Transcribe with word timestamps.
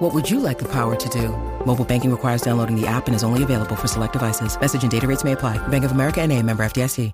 What 0.00 0.14
would 0.14 0.30
you 0.30 0.40
like 0.40 0.58
the 0.58 0.68
power 0.68 0.96
to 0.96 1.08
do? 1.10 1.28
Mobile 1.66 1.84
banking 1.84 2.10
requires 2.10 2.40
downloading 2.40 2.74
the 2.74 2.86
app 2.86 3.06
and 3.06 3.14
is 3.14 3.22
only 3.22 3.42
available 3.42 3.76
for 3.76 3.86
select 3.86 4.14
devices. 4.14 4.58
Message 4.58 4.82
and 4.82 4.90
data 4.90 5.06
rates 5.06 5.24
may 5.24 5.32
apply. 5.32 5.58
Bank 5.68 5.84
of 5.84 5.92
America 5.92 6.22
and 6.22 6.32
a 6.32 6.42
member 6.42 6.64
FDIC. 6.64 7.12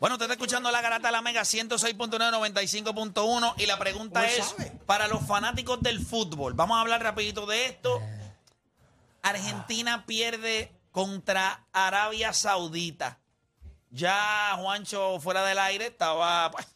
Bueno, 0.00 0.14
usted 0.14 0.26
está 0.26 0.34
escuchando 0.34 0.70
la 0.70 0.80
garata 0.80 1.08
de 1.08 1.12
la 1.12 1.20
Mega 1.20 1.42
106.9, 1.42 2.08
95.1 2.08 3.54
y 3.58 3.66
la 3.66 3.78
pregunta 3.78 4.24
es 4.26 4.54
para 4.86 5.08
los 5.08 5.26
fanáticos 5.26 5.82
del 5.82 6.00
fútbol. 6.00 6.54
Vamos 6.54 6.78
a 6.78 6.80
hablar 6.80 7.02
rapidito 7.02 7.44
de 7.44 7.66
esto. 7.66 8.00
Argentina 9.22 10.06
pierde 10.06 10.72
contra 10.90 11.66
Arabia 11.72 12.32
Saudita. 12.32 13.18
Ya 13.90 14.54
Juancho 14.56 15.20
fuera 15.20 15.44
del 15.44 15.58
aire 15.58 15.88
estaba 15.88 16.50
pues, 16.52 16.66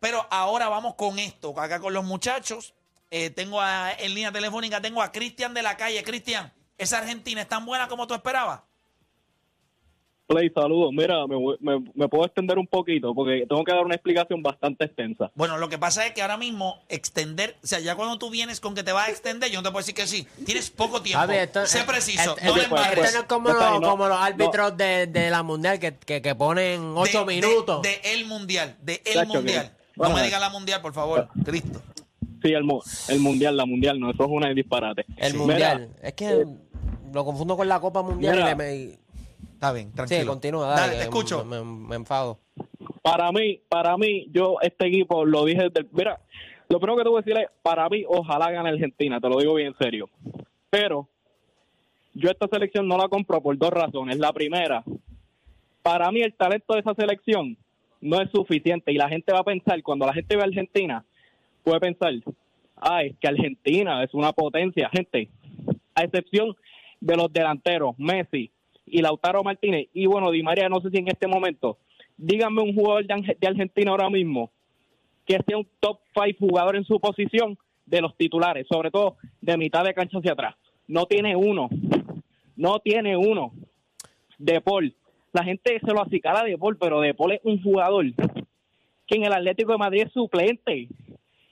pero 0.01 0.27
ahora 0.31 0.69
vamos 0.69 0.95
con 0.97 1.19
esto, 1.19 1.59
acá 1.59 1.81
con 1.81 1.95
los 1.95 2.05
muchachos. 2.05 2.75
Eh, 3.11 3.31
tengo 3.31 3.61
a- 3.61 3.93
en 3.93 4.15
línea 4.15 4.33
telefónica, 4.33 4.81
tengo 4.81 5.03
a 5.03 5.13
Cristian 5.13 5.55
de 5.55 5.63
la 5.63 5.77
calle. 5.77 6.03
Cristian, 6.03 6.53
¿esa 6.79 6.99
Argentina 6.99 7.43
es 7.43 7.49
tan 7.49 7.65
buena 7.65 7.89
como 7.89 8.07
tú 8.07 8.15
esperabas? 8.15 8.61
Play, 10.33 10.51
saludos. 10.51 10.91
Mira, 10.93 11.27
me, 11.27 11.37
me- 11.61 11.85
me 11.95 12.09
puedo 12.09 12.25
extender 12.25 12.59
un 12.59 12.67
poquito 12.67 13.15
porque 13.15 13.45
tengo 13.49 13.63
que 13.65 13.73
dar 13.73 13.85
una 13.85 13.95
explicación 13.95 14.43
bastante 14.43 14.85
extensa. 14.87 15.31
Bueno, 15.35 15.59
lo 15.59 15.69
que 15.69 15.79
pasa 15.79 16.07
es 16.07 16.13
que 16.13 16.23
ahora 16.23 16.37
mismo 16.37 16.77
extender, 16.89 17.57
o 17.63 17.67
sea, 17.67 17.81
ya 17.81 17.95
cuando 17.97 18.19
tú 18.19 18.31
vienes 18.31 18.61
con 18.61 18.75
que 18.75 18.83
te 18.83 18.93
vas 18.93 19.09
a 19.09 19.11
extender, 19.11 19.51
yo 19.51 19.59
no 19.59 19.63
te 19.63 19.71
puedo 19.71 19.81
decir 19.83 19.95
que 19.95 20.07
sí. 20.07 20.27
Tienes 20.47 20.71
poco 20.71 21.03
tiempo. 21.03 21.21
Javi, 21.21 21.37
esto- 21.37 21.67
sé 21.67 21.81
eh, 21.81 21.85
preciso, 21.87 22.37
eh, 22.39 22.47
no 22.47 22.57
le 22.57 22.63
eh, 22.63 22.67
pues. 22.69 22.83
Esto 22.87 23.03
no 23.13 23.19
es 23.21 23.25
como, 23.27 23.49
los, 23.51 23.63
ahí, 23.63 23.79
no, 23.81 23.91
como 23.91 24.09
los 24.09 24.19
no. 24.19 24.25
árbitros 24.25 24.77
de, 24.77 25.07
de 25.07 25.31
la 25.31 25.43
mundial 25.43 25.79
que, 25.79 25.95
que, 25.97 26.23
que 26.23 26.35
ponen 26.35 26.93
ocho 26.97 27.25
De- 27.25 27.35
de- 27.35 27.41
minutos. 27.41 27.83
De, 27.83 28.01
el 28.15 28.25
mundial, 28.27 28.77
de 28.83 29.03
el 29.05 29.13
Chacho, 29.15 29.31
que- 29.33 29.37
mundial. 29.39 29.73
No 29.95 30.05
bueno, 30.05 30.15
me 30.15 30.21
eh. 30.23 30.25
diga 30.25 30.39
la 30.41 30.49
mundial, 30.49 30.81
por 30.81 30.95
favor, 30.95 31.29
Cristo. 31.45 31.83
Sí, 32.43 32.53
el, 32.55 32.65
el 33.09 33.21
mundial, 33.21 33.57
la 33.57 33.67
mundial, 33.67 34.01
no, 34.01 34.11
eso 34.11 34.23
es 34.25 34.29
una 34.31 34.49
disparate. 34.49 35.05
el 35.19 35.33
Sí. 35.33 35.39
mundial. 35.39 35.91
Mira, 35.95 36.09
es 36.09 36.15
que 36.15 36.47
lo 37.13 37.25
confundo 37.27 37.57
con 37.59 37.69
la 37.69 37.79
Copa 37.79 38.03
Mundial 38.03 38.35
Mira. 38.37 38.51
y 38.53 38.55
me- 38.57 38.65
me- 38.65 38.99
Está 39.63 39.73
bien, 39.75 39.93
tranquilo. 39.93 40.21
Sí, 40.23 40.27
continúa, 40.27 40.67
dale. 40.67 40.81
Dale, 40.81 40.93
te 40.97 41.03
escucho. 41.05 41.45
Me, 41.45 41.63
me- 41.63 41.87
me 41.91 41.95
enfado. 41.95 42.41
para 43.01 43.31
mí, 43.31 43.61
para 43.69 43.97
mí, 43.97 44.27
yo 44.33 44.57
este 44.61 44.89
equipo 44.89 45.25
lo 45.25 45.45
dije 45.45 45.69
desde. 45.73 45.89
Mira, 45.93 46.19
lo 46.69 46.81
primero 46.81 46.97
que 46.97 47.03
te 47.05 47.09
voy 47.11 47.19
a 47.19 47.23
decir 47.23 47.39
es, 47.41 47.49
para 47.63 47.89
mí, 47.89 48.03
ojalá 48.09 48.51
gane 48.51 48.71
Argentina, 48.71 49.21
te 49.21 49.29
lo 49.29 49.39
digo 49.39 49.55
bien 49.55 49.69
en 49.69 49.79
serio. 49.79 50.11
Pero 50.69 51.09
yo 52.13 52.29
esta 52.29 52.49
selección 52.49 52.89
no 52.89 52.99
la 52.99 53.07
compro 53.07 53.41
por 53.41 53.57
dos 53.57 53.71
razones. 53.71 54.19
La 54.19 54.33
primera, 54.33 54.83
para 55.81 56.11
mí 56.11 56.23
el 56.23 56.35
talento 56.35 56.75
de 56.75 56.81
esa 56.81 56.95
selección 56.97 57.57
no 58.01 58.21
es 58.21 58.31
suficiente 58.33 58.91
y 58.91 58.97
la 58.97 59.09
gente 59.09 59.33
va 59.33 59.39
a 59.39 59.45
pensar, 59.45 59.81
cuando 59.85 60.07
la 60.07 60.13
gente 60.13 60.35
ve 60.35 60.43
a 60.43 60.47
Argentina, 60.47 61.05
puede 61.63 61.79
pensar, 61.79 62.13
ay, 62.81 63.15
que 63.21 63.29
Argentina 63.29 64.03
es 64.03 64.13
una 64.13 64.33
potencia, 64.33 64.91
gente, 64.93 65.29
a 65.95 66.03
excepción 66.03 66.57
de 67.01 67.17
los 67.17 67.33
delanteros, 67.33 67.95
Messi 67.97 68.51
y 68.87 69.01
Lautaro 69.01 69.43
Martínez, 69.43 69.89
y 69.93 70.07
bueno, 70.07 70.31
Di 70.31 70.43
María, 70.43 70.69
no 70.69 70.81
sé 70.81 70.91
si 70.91 70.99
en 70.99 71.09
este 71.09 71.27
momento, 71.27 71.79
díganme 72.17 72.63
un 72.63 72.75
jugador 72.75 73.07
de, 73.07 73.47
Argentina 73.47 73.91
ahora 73.91 74.11
mismo 74.11 74.51
que 75.27 75.39
sea 75.47 75.59
un 75.59 75.69
top 75.81 76.01
5 76.15 76.37
jugador 76.39 76.77
en 76.77 76.85
su 76.85 76.99
posición 76.99 77.57
de 77.87 78.01
los 78.01 78.17
titulares, 78.17 78.67
sobre 78.69 78.91
todo 78.91 79.17
de 79.41 79.57
mitad 79.57 79.85
de 79.85 79.95
cancha 79.95 80.19
hacia 80.19 80.33
atrás. 80.33 80.57
No 80.89 81.07
tiene 81.07 81.37
uno, 81.37 81.69
no 82.57 82.81
tiene 82.81 83.17
uno. 83.17 83.53
De 84.39 84.61
Paul, 84.61 84.93
la 85.33 85.45
gente 85.45 85.79
se 85.79 85.93
lo 85.93 86.03
acicala 86.03 86.41
a 86.41 86.45
De 86.45 86.59
Paul, 86.59 86.77
pero 86.77 87.01
De 87.01 87.15
Paul 87.15 87.33
es 87.33 87.41
un 87.45 87.63
jugador 87.63 88.05
que 89.07 89.17
en 89.17 89.25
el 89.25 89.33
Atlético 89.33 89.73
de 89.73 89.79
Madrid 89.79 90.03
es 90.07 90.13
suplente. 90.13 90.89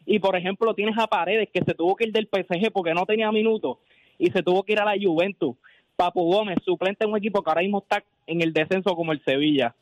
Y 0.06 0.18
por 0.18 0.34
ejemplo, 0.34 0.74
tienes 0.74 0.98
a 0.98 1.06
Paredes 1.06 1.48
que 1.52 1.62
se 1.64 1.74
tuvo 1.74 1.94
que 1.94 2.04
ir 2.04 2.12
del 2.12 2.26
PSG 2.26 2.72
porque 2.72 2.94
no 2.94 3.06
tenía 3.06 3.30
minutos 3.30 3.78
y 4.18 4.30
se 4.30 4.42
tuvo 4.42 4.62
que 4.64 4.72
ir 4.72 4.80
a 4.80 4.84
la 4.84 4.97
Juventus. 5.00 5.56
Papu 6.00 6.32
Gómez, 6.32 6.56
suplente 6.64 7.04
en 7.04 7.10
un 7.10 7.18
equipo 7.18 7.42
que 7.42 7.50
ahora 7.50 7.60
mismo 7.60 7.80
está 7.80 8.02
en 8.26 8.40
el 8.40 8.54
descenso 8.54 8.96
como 8.96 9.12
el 9.12 9.22
Sevilla. 9.22 9.74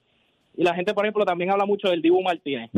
Y 0.57 0.65
la 0.65 0.75
gente, 0.75 0.93
por 0.93 1.05
ejemplo, 1.05 1.25
también 1.25 1.53
habla 1.53 1.65
mucho 1.65 1.89
del 1.89 2.03
Dibu 2.03 2.21
Martínez. 2.23 2.73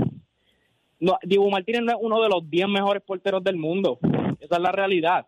No, 0.98 1.18
Dibu 1.22 1.48
Martínez 1.50 1.80
no 1.80 1.92
es 1.92 1.98
uno 1.98 2.20
de 2.20 2.28
los 2.28 2.50
10 2.50 2.68
mejores 2.68 3.02
porteros 3.02 3.42
del 3.42 3.56
mundo. 3.56 3.98
Esa 4.40 4.56
es 4.56 4.60
la 4.60 4.72
realidad. 4.72 5.26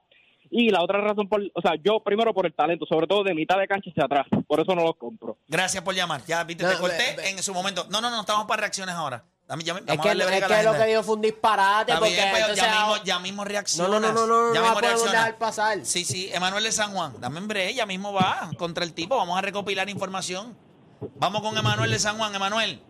Y 0.51 0.69
la 0.69 0.83
otra 0.83 1.01
razón, 1.01 1.27
por, 1.27 1.41
o 1.55 1.63
sea, 1.63 1.77
yo 1.83 2.01
primero 2.01 2.35
por 2.35 2.45
el 2.45 2.53
talento, 2.53 2.85
sobre 2.85 3.07
todo 3.07 3.25
de 3.25 3.35
mitad 3.35 3.59
de 3.59 3.67
cancha 3.67 3.89
hacia 3.89 4.05
atrás. 4.05 4.27
Por 4.47 4.61
eso 4.61 4.75
no 4.75 4.83
los 4.83 4.97
compro. 4.97 5.39
Gracias 5.49 5.83
por 5.83 5.95
llamar. 5.95 6.21
Ya, 6.27 6.45
viste, 6.45 6.65
No, 6.65 6.71
te 6.71 6.77
corté 6.77 7.31
en 7.31 7.43
su 7.43 7.55
momento. 7.55 7.87
No, 7.91 8.03
no, 8.03 8.11
no, 8.11 8.21
estamos 8.21 8.45
para 8.45 8.61
reacciones 8.61 8.95
ahora. 8.95 9.25
Dame, 9.53 9.65
ya, 9.65 9.75
Es 9.75 9.81
a 9.83 9.85
que, 9.85 10.09
es 10.09 10.47
que 10.47 10.63
lo 10.63 10.73
que 10.73 10.87
dijo 10.87 11.03
fue 11.03 11.15
un 11.17 11.21
disparate. 11.21 11.93
Está 11.93 11.99
porque 11.99 12.15
bien, 12.15 12.29
pero 12.33 12.47
entonces 12.47 12.65
ya 12.65 12.87
mismo, 12.87 13.05
ya 13.05 13.19
mismo 13.19 13.43
no, 13.45 13.49
reacciona. 13.51 14.01
no, 14.01 14.01
no, 14.01 14.13
no, 14.13 14.27
no, 14.27 14.55
ya 14.55 14.61
no 14.61 14.67
mismo 14.67 14.67
la 14.67 14.73
podemos 14.73 14.81
reacciona. 14.81 15.19
dejar 15.19 15.37
pasar. 15.39 15.85
Sí, 15.85 16.07
sí, 16.07 16.31
Emanuel 16.33 16.65
de 16.65 16.73
San 16.73 16.95
Juan. 16.95 17.21
Dame 17.21 17.39
en 17.39 17.49
breve, 17.49 17.75
ya 17.75 17.85
mismo 17.85 18.15
va 18.15 18.49
contra 18.57 18.83
el 18.83 18.95
tipo. 18.95 19.15
Vamos 19.15 19.37
a 19.37 19.43
recopilar 19.43 19.91
información. 19.91 20.57
Vamos 21.17 21.43
con 21.43 21.59
Emanuel 21.59 21.91
de 21.91 21.99
San 21.99 22.17
Juan. 22.17 22.35
Emanuel, 22.35 22.81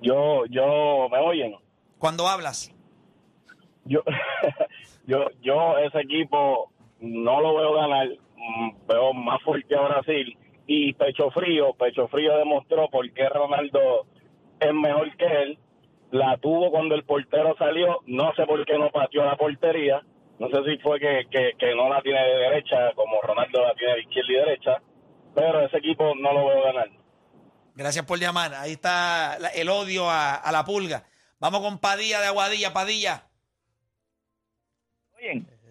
yo, 0.00 0.46
yo, 0.46 1.10
¿me 1.10 1.18
oyen? 1.18 1.56
cuando 1.98 2.26
hablas. 2.26 2.72
Yo, 3.84 4.00
yo, 5.06 5.26
yo 5.42 5.76
ese 5.76 6.00
equipo 6.00 6.72
no 7.00 7.38
lo 7.42 7.56
veo 7.56 7.74
ganar, 7.74 8.08
mm, 8.08 8.86
veo 8.88 9.12
más 9.12 9.42
fuerte 9.42 9.76
a 9.76 9.82
Brasil 9.82 10.38
y 10.66 10.94
Pecho 10.94 11.30
Frío, 11.32 11.74
Pecho 11.74 12.08
Frío 12.08 12.34
demostró 12.38 12.88
por 12.88 13.12
qué 13.12 13.28
Ronaldo 13.28 14.06
es 14.60 14.74
mejor 14.74 15.16
que 15.16 15.26
él, 15.26 15.58
la 16.10 16.36
tuvo 16.38 16.70
cuando 16.70 16.94
el 16.94 17.04
portero 17.04 17.54
salió, 17.58 18.00
no 18.06 18.32
sé 18.34 18.46
por 18.46 18.64
qué 18.64 18.78
no 18.78 18.90
pateó 18.90 19.24
la 19.24 19.36
portería, 19.36 20.02
no 20.38 20.48
sé 20.48 20.64
si 20.64 20.78
fue 20.78 20.98
que, 20.98 21.26
que, 21.30 21.52
que 21.58 21.74
no 21.74 21.88
la 21.88 22.02
tiene 22.02 22.20
de 22.22 22.38
derecha 22.38 22.92
como 22.94 23.20
Ronaldo 23.22 23.62
la 23.62 23.74
tiene 23.74 23.94
de 23.94 24.00
izquierda 24.00 24.32
y 24.32 24.36
derecha, 24.36 24.82
pero 25.34 25.64
ese 25.64 25.78
equipo 25.78 26.14
no 26.14 26.32
lo 26.32 26.46
veo 26.46 26.62
ganar. 26.64 26.88
Gracias 27.74 28.04
por 28.04 28.18
llamar. 28.18 28.54
Ahí 28.54 28.72
está 28.72 29.38
el 29.54 29.68
odio 29.68 30.10
a, 30.10 30.34
a 30.34 30.52
la 30.52 30.64
pulga. 30.64 31.04
Vamos 31.38 31.60
con 31.60 31.78
Padilla 31.78 32.20
de 32.20 32.26
Aguadilla. 32.26 32.72
Padilla. 32.72 33.24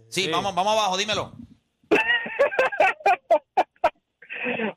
Sí, 0.10 0.30
Vamos, 0.32 0.56
vamos 0.56 0.74
abajo, 0.74 0.98
dímelo. 0.98 1.34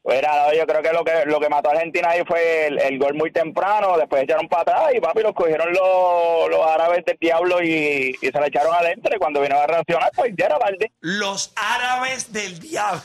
Mira, 0.05 0.47
no, 0.47 0.55
yo 0.55 0.67
creo 0.67 0.83
que 0.83 0.93
lo 0.93 1.05
que 1.05 1.27
lo 1.27 1.41
que 1.41 1.49
mató 1.49 1.69
a 1.71 1.73
Argentina 1.73 2.11
ahí 2.11 2.23
fue 2.27 2.67
el, 2.67 2.81
el 2.81 2.99
gol 2.99 3.15
muy 3.15 3.31
temprano, 3.31 3.97
después 3.97 4.23
echaron 4.23 4.49
para 4.49 4.63
atrás 4.63 4.95
y 4.95 5.01
papi 5.01 5.23
los 5.23 5.35
cogieron 5.35 5.73
los, 5.73 6.51
los 6.51 6.67
árabes 6.67 7.05
del 7.05 7.17
diablo 7.19 7.63
y, 7.63 8.17
y 8.21 8.27
se 8.27 8.41
la 8.41 8.47
echaron 8.47 8.75
adentro 8.75 9.15
y 9.15 9.19
cuando 9.19 9.41
vino 9.41 9.57
a 9.57 9.67
reaccionar 9.67 10.11
pues 10.15 10.33
ya 10.37 10.47
era 10.47 10.59
tarde. 10.59 10.93
Los 11.01 11.53
árabes 11.57 12.33
del 12.33 12.59
diablo. 12.59 13.03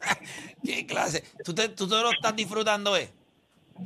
¿Qué 0.64 0.86
clase? 0.86 1.24
¿Tú 1.44 1.54
te, 1.54 1.68
tú 1.70 1.88
te 1.88 1.94
lo 1.94 2.10
estás 2.10 2.36
disfrutando, 2.36 2.96
eh? 2.96 3.08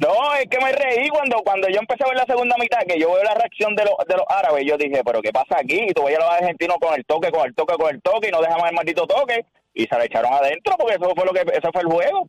No, 0.00 0.34
es 0.34 0.48
que 0.48 0.58
me 0.58 0.72
reí 0.72 1.08
cuando 1.08 1.36
cuando 1.44 1.68
yo 1.68 1.78
empecé 1.78 2.02
a 2.04 2.08
ver 2.08 2.16
la 2.16 2.24
segunda 2.24 2.56
mitad, 2.58 2.80
que 2.88 2.98
yo 2.98 3.12
veo 3.12 3.22
la 3.22 3.34
reacción 3.34 3.74
de 3.74 3.84
los, 3.84 3.92
de 4.08 4.16
los 4.16 4.24
árabes, 4.28 4.64
yo 4.66 4.76
dije, 4.78 5.02
pero 5.04 5.20
¿qué 5.20 5.32
pasa 5.32 5.58
aquí? 5.58 5.84
Y 5.88 5.92
tú 5.92 6.04
veías 6.04 6.20
a 6.20 6.24
los 6.24 6.34
argentinos 6.34 6.78
con 6.80 6.94
el 6.94 7.04
toque, 7.04 7.30
con 7.30 7.46
el 7.46 7.54
toque, 7.54 7.74
con 7.74 7.94
el 7.94 8.00
toque, 8.00 8.28
y 8.28 8.30
no 8.30 8.40
dejaban 8.40 8.68
el 8.68 8.74
maldito 8.74 9.06
toque, 9.06 9.44
y 9.74 9.84
se 9.86 9.96
la 9.96 10.04
echaron 10.04 10.32
adentro, 10.32 10.74
porque 10.78 10.94
eso 10.94 11.12
fue 11.14 11.24
lo 11.24 11.32
que 11.32 11.40
eso 11.40 11.70
fue 11.72 11.82
el 11.82 11.88
juego. 11.88 12.28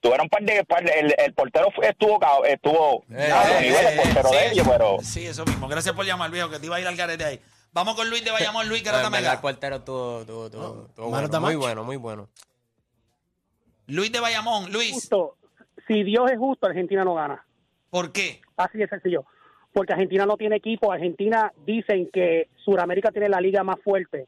Tuvieron 0.00 0.24
un 0.26 0.28
par 0.28 0.42
de, 0.42 0.64
par 0.64 0.84
de- 0.84 0.92
el, 1.00 1.14
el 1.16 1.32
portero 1.34 1.68
estuvo 1.82 2.18
estuvo 2.44 3.04
Eh, 3.10 3.30
a 3.32 3.48
los 3.48 3.56
eh, 3.56 3.60
niveles, 3.62 3.84
eh, 3.86 3.92
el 3.94 4.00
portero 4.02 4.28
sí, 4.28 4.34
de 4.36 4.50
ellos, 4.52 4.68
pero 4.70 4.96
Sí, 5.02 5.26
eso 5.26 5.44
mismo. 5.46 5.66
Gracias 5.68 5.94
por 5.94 6.04
llamar, 6.04 6.30
viejo, 6.30 6.50
que 6.50 6.58
te 6.58 6.66
iba 6.66 6.76
a 6.76 6.80
ir 6.80 6.86
al 6.86 6.96
garete 6.96 7.24
ahí. 7.24 7.40
Vamos 7.72 7.94
con 7.94 8.08
Luis 8.10 8.24
de 8.24 8.30
Bayamón. 8.30 8.68
Luis, 8.68 8.82
que 8.82 8.90
No, 8.90 8.96
era 8.98 9.08
verdad, 9.08 9.18
mega. 9.20 9.32
el 9.32 9.40
portero 9.40 9.76
estuvo, 9.76 10.20
estuvo, 10.20 10.44
estuvo- 10.46 10.86
estuvo 10.88 11.10
Man 11.10 11.24
of 11.24 11.30
bueno. 11.30 11.46
Muy 11.46 11.56
bueno, 11.56 11.84
muy 11.84 11.96
bueno. 11.96 12.28
Luis 13.86 14.12
de 14.12 14.20
Bayamón. 14.20 14.72
Luis, 14.72 14.92
justo, 14.92 15.36
si 15.88 16.02
Dios 16.04 16.30
es 16.30 16.38
justo, 16.38 16.66
Argentina 16.66 17.04
no 17.04 17.14
gana. 17.14 17.44
¿por 17.90 18.12
qué? 18.12 18.40
Así 18.56 18.78
de 18.78 18.88
sencillo. 18.88 19.24
Porque 19.72 19.92
Argentina 19.92 20.26
no 20.26 20.36
tiene 20.36 20.56
equipo. 20.56 20.92
Argentina 20.92 21.52
dicen 21.64 22.08
que 22.12 22.48
Sudamérica 22.64 23.10
tiene 23.10 23.28
la 23.28 23.40
liga 23.40 23.62
más 23.64 23.76
fuerte. 23.82 24.26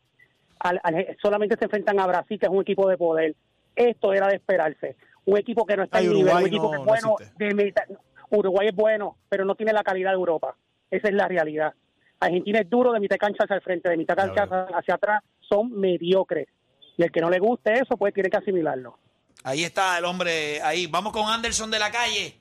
Al- 0.61 0.81
al- 0.83 1.17
solamente 1.23 1.57
se 1.59 1.65
enfrentan 1.65 1.99
a 2.01 2.07
Brasil, 2.07 2.39
que 2.39 2.47
es 2.47 2.53
un 2.53 2.63
equipo 2.63 2.89
de 2.89 2.97
poder. 2.97 3.35
Esto 3.75 4.13
era 4.13 4.29
de 4.29 4.37
esperarse. 4.37 4.97
Un 5.27 5.37
equipo 5.39 5.67
que 5.67 5.77
no 5.77 5.83
está 5.85 5.99
Ay, 5.99 6.07
en 6.07 6.13
nivel, 6.15 6.35
un 6.35 6.47
equipo 6.47 6.65
no- 6.65 6.71
que 6.71 6.77
es 6.77 6.81
no 6.81 6.87
bueno. 6.87 7.15
existe. 7.21 7.45
de 7.45 7.55
mitad- 7.55 7.85
Uruguay 8.31 8.69
es 8.69 8.75
bueno, 8.75 9.17
pero 9.29 9.45
no 9.45 9.55
tiene 9.55 9.73
la 9.73 9.83
calidad 9.85 10.11
de 10.11 10.17
Europa. 10.17 10.57
Esa 10.91 11.09
es 11.09 11.15
la 11.15 11.29
realidad. 11.29 11.75
Argentina 12.19 12.61
es 12.61 12.69
duro 12.71 12.93
de 12.93 13.01
mitad 13.01 13.15
de 13.15 13.19
cancha 13.19 13.45
hacia 13.45 13.57
el 13.57 13.63
frente, 13.63 13.89
de 13.89 13.97
mitad 13.97 14.17
de 14.17 14.23
cancha 14.33 14.67
hacia, 14.75 14.95
atrás. 14.95 15.23
Son 15.49 15.71
mediocres. 15.73 16.49
Y 16.97 17.03
el 17.05 17.13
que 17.13 17.21
no 17.21 17.29
le 17.31 17.39
guste 17.39 17.75
eso, 17.75 17.97
pues 17.97 18.15
tiene 18.15 18.31
que 18.31 18.39
asimilarlo. 18.39 18.99
Ahí 19.45 19.63
está 19.65 19.99
el 19.99 20.05
hombre. 20.07 20.61
Ahí. 20.63 20.87
Vamos 20.87 21.13
con 21.13 21.29
Anderson 21.29 21.71
de 21.71 21.79
la 21.79 21.91
calle. 21.91 22.35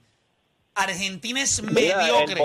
Argentina 0.74 1.42
es 1.42 1.62
Mira, 1.62 1.98
mediocre. 1.98 2.42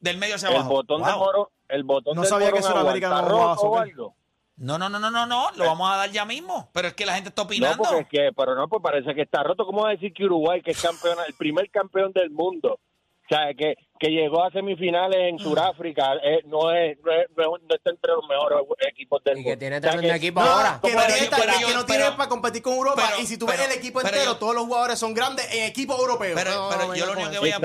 del 0.00 0.18
medio 0.18 0.34
hacia 0.34 0.48
el 0.48 0.56
abajo. 0.56 0.70
botón 0.70 1.02
de 1.02 1.12
moro, 1.12 1.50
el 1.68 1.84
botón 1.84 2.14
No 2.16 2.24
sabía 2.24 2.48
que 2.52 2.60
morón 2.60 2.70
Sudamérica 2.72 3.06
aguanta 3.08 3.28
no 3.28 3.34
jugaba 3.34 3.54
roto 3.54 3.62
o 3.66 3.74
soccer. 3.76 3.90
algo. 3.92 4.14
No, 4.56 4.78
no, 4.78 4.88
no, 4.88 4.98
no, 4.98 5.10
no, 5.10 5.26
no. 5.26 5.50
Lo 5.56 5.64
vamos 5.66 5.90
a 5.90 5.96
dar 5.96 6.10
ya 6.10 6.24
mismo. 6.24 6.70
Pero 6.72 6.88
es 6.88 6.94
que 6.94 7.04
la 7.06 7.14
gente 7.14 7.28
está 7.28 7.42
No, 7.42 7.46
opinando. 7.46 7.82
porque 7.82 8.00
es 8.00 8.08
que, 8.08 8.30
pero 8.36 8.54
no, 8.54 8.68
pues 8.68 8.82
parece 8.82 9.14
que 9.14 9.22
está 9.22 9.42
roto. 9.42 9.66
¿Cómo 9.66 9.82
va 9.82 9.88
a 9.90 9.92
decir 9.92 10.12
que 10.14 10.24
Uruguay, 10.24 10.62
que 10.62 10.70
es 10.70 10.80
campeón, 10.80 11.18
el 11.26 11.34
primer 11.34 11.70
campeón 11.70 12.12
del 12.12 12.30
mundo, 12.30 12.74
o 12.78 13.28
sea, 13.28 13.52
que, 13.58 13.74
que 13.98 14.08
llegó 14.08 14.44
a 14.44 14.50
semifinales 14.52 15.18
en 15.18 15.38
Sudáfrica, 15.40 16.14
eh, 16.22 16.42
no, 16.46 16.70
es, 16.70 16.96
no, 17.04 17.12
es, 17.12 17.26
no, 17.36 17.42
es- 17.56 17.62
no 17.68 17.74
está 17.74 17.90
entre 17.90 18.12
los 18.12 18.24
mejores 18.28 18.58
equipos 18.88 19.22
del 19.24 19.34
Y 19.34 19.36
mundo. 19.42 19.50
que 19.50 19.56
tiene 19.58 19.76
O 19.78 19.80
sea, 19.80 19.90
tremendo 19.90 20.12
que- 20.12 20.16
equipo 20.18 20.40
No, 20.40 20.46
ahora. 20.46 20.80
que 20.80 20.92
no 20.92 20.96
Pero 21.00 21.06
tiene, 21.14 21.24
yo- 21.24 21.30
pero 21.36 21.52
que 21.52 21.60
yo- 21.60 21.74
no 21.74 21.84
tiene 21.86 22.04
pero- 22.04 22.16
para 22.16 22.28
competir 22.30 22.62
con 22.62 22.74
Europa. 22.74 23.02
pero- 23.10 23.20
y 23.22 23.26
si 23.26 23.36
tú 23.36 23.46
ves 23.46 23.60
el 23.60 23.72
equipo 23.72 23.98
pero 24.00 24.14
entero, 24.14 24.32
yo- 24.32 24.38
todos 24.38 24.54
los 24.54 24.64
jugadores 24.64 24.98
son 24.98 25.12
grandes 25.12 25.52
en 25.52 25.64
equipos 25.64 25.98
europeos. 25.98 26.40
Pero, 26.40 26.54
No, 26.54 26.68
pero 26.70 26.86
no, 26.86 26.94
yo, 26.94 27.04
lo 27.06 27.12
único 27.12 27.30
que 27.30 27.38
voy 27.40 27.50
a 27.50 27.58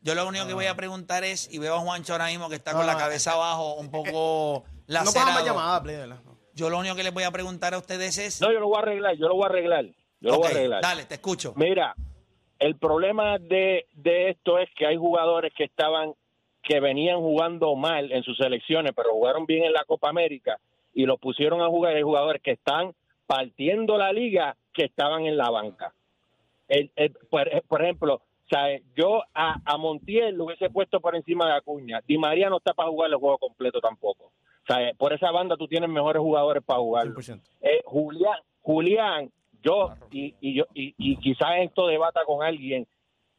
yo 0.00 0.14
lo 0.14 0.26
único 0.28 0.46
que 0.46 0.54
voy 0.54 0.66
a 0.66 0.74
preguntar 0.76 1.24
es, 1.24 1.52
y 1.52 1.58
veo 1.58 1.74
a 1.74 1.80
Juancho 1.80 2.12
ahora 2.12 2.26
mismo 2.26 2.48
que 2.48 2.54
está 2.54 2.70
No, 2.72 2.78
con 2.78 2.86
la 2.86 2.92
no, 2.94 2.98
cabeza 3.00 3.32
abajo, 3.32 3.74
un 3.74 3.90
poco 3.90 4.64
No 4.86 5.04
cojan 5.04 5.04
más 5.04 5.44
lacerado. 5.44 5.44
llamadas. 5.46 6.20
Yo 6.60 6.70
lo 6.70 6.78
único 6.78 6.94
que 6.94 7.02
les 7.02 7.12
voy 7.14 7.24
a 7.24 7.30
preguntar 7.30 7.74
a 7.74 7.78
ustedes 7.78 8.18
es... 8.18 8.40
No, 8.40 8.52
yo 8.52 8.60
lo 8.60 8.68
voy 8.68 8.76
a 8.76 8.82
arreglar, 8.82 9.16
yo 9.16 9.28
lo 9.28 9.34
voy 9.34 9.44
a 9.44 9.46
arreglar. 9.46 9.84
Yo 10.20 10.30
lo 10.30 10.36
voy 10.38 10.46
a 10.46 10.50
arreglar. 10.50 10.82
dale, 10.82 11.04
te 11.06 11.14
escucho. 11.14 11.54
Mira, 11.56 11.94
el 12.58 12.76
problema 12.76 13.38
de, 13.38 13.86
de 13.94 14.28
esto 14.30 14.58
es 14.58 14.68
que 14.76 14.86
hay 14.86 14.96
jugadores 14.96 15.52
que 15.56 15.64
estaban, 15.64 16.12
que 16.62 16.78
venían 16.80 17.18
jugando 17.18 17.74
mal 17.74 18.12
en 18.12 18.22
sus 18.22 18.36
selecciones, 18.36 18.92
pero 18.94 19.12
jugaron 19.12 19.46
bien 19.46 19.64
en 19.64 19.72
la 19.72 19.84
Copa 19.84 20.10
América 20.10 20.58
y 20.92 21.06
los 21.06 21.18
pusieron 21.18 21.62
a 21.62 21.68
jugar. 21.68 21.96
Hay 21.96 22.02
jugadores 22.02 22.42
que 22.42 22.52
están 22.52 22.92
partiendo 23.26 23.96
la 23.96 24.12
liga 24.12 24.56
que 24.74 24.84
estaban 24.84 25.24
en 25.24 25.36
la 25.38 25.48
banca. 25.50 25.94
El- 26.68 26.90
el- 26.96 27.12
por, 27.30 27.48
por 27.66 27.82
ejemplo, 27.82 28.14
o 28.16 28.48
sea, 28.50 28.78
yo 28.96 29.22
a, 29.32 29.56
a 29.64 29.76
Montiel 29.78 30.34
lo 30.34 30.44
hubiese 30.44 30.68
puesto 30.70 31.00
por 31.00 31.16
encima 31.16 31.46
de 31.46 31.54
Acuña. 31.56 32.00
Di 32.06 32.18
María 32.18 32.50
no 32.50 32.58
está 32.58 32.74
para 32.74 32.90
jugar 32.90 33.08
el 33.10 33.16
juego 33.16 33.38
completo 33.38 33.80
tampoco. 33.80 34.32
O 34.70 34.72
sea, 34.72 34.92
por 34.96 35.12
esa 35.12 35.30
banda 35.32 35.56
tú 35.56 35.66
tienes 35.66 35.88
mejores 35.90 36.20
jugadores 36.20 36.62
para 36.64 36.78
jugarlo. 36.78 37.14
100%. 37.14 37.40
Eh, 37.62 37.80
Julián, 37.84 38.38
Julián, 38.62 39.30
yo 39.62 39.94
y, 40.12 40.34
y 40.40 40.54
yo 40.54 40.64
y, 40.74 40.94
y 40.96 41.16
quizás 41.16 41.48
esto 41.60 41.86
debata 41.88 42.20
con 42.24 42.44
alguien. 42.44 42.86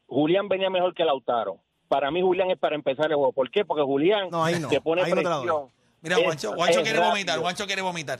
Julián 0.06 0.48
venía 0.48 0.68
mejor 0.68 0.94
que 0.94 1.04
Lautaro. 1.04 1.56
Para 1.88 2.10
mí 2.10 2.20
Julián 2.20 2.50
es 2.50 2.58
para 2.58 2.74
empezar 2.74 3.06
el 3.06 3.16
juego. 3.16 3.32
¿Por 3.32 3.50
qué? 3.50 3.64
Porque 3.64 3.82
Julián 3.82 4.28
No, 4.30 4.44
ahí 4.44 4.58
no. 4.60 4.68
te 4.68 4.80
pone 4.80 5.02
Ahí 5.02 5.10
no 5.10 5.16
te 5.16 5.22
la 5.22 5.30
doy. 5.36 5.40
presión. 5.46 5.68
Mira, 6.02 6.16
es 6.16 6.22
quiere 6.82 6.98
rápido. 6.98 7.10
vomitar, 7.10 7.38
Juancho 7.38 7.66
quiere 7.66 7.82
vomitar. 7.82 8.18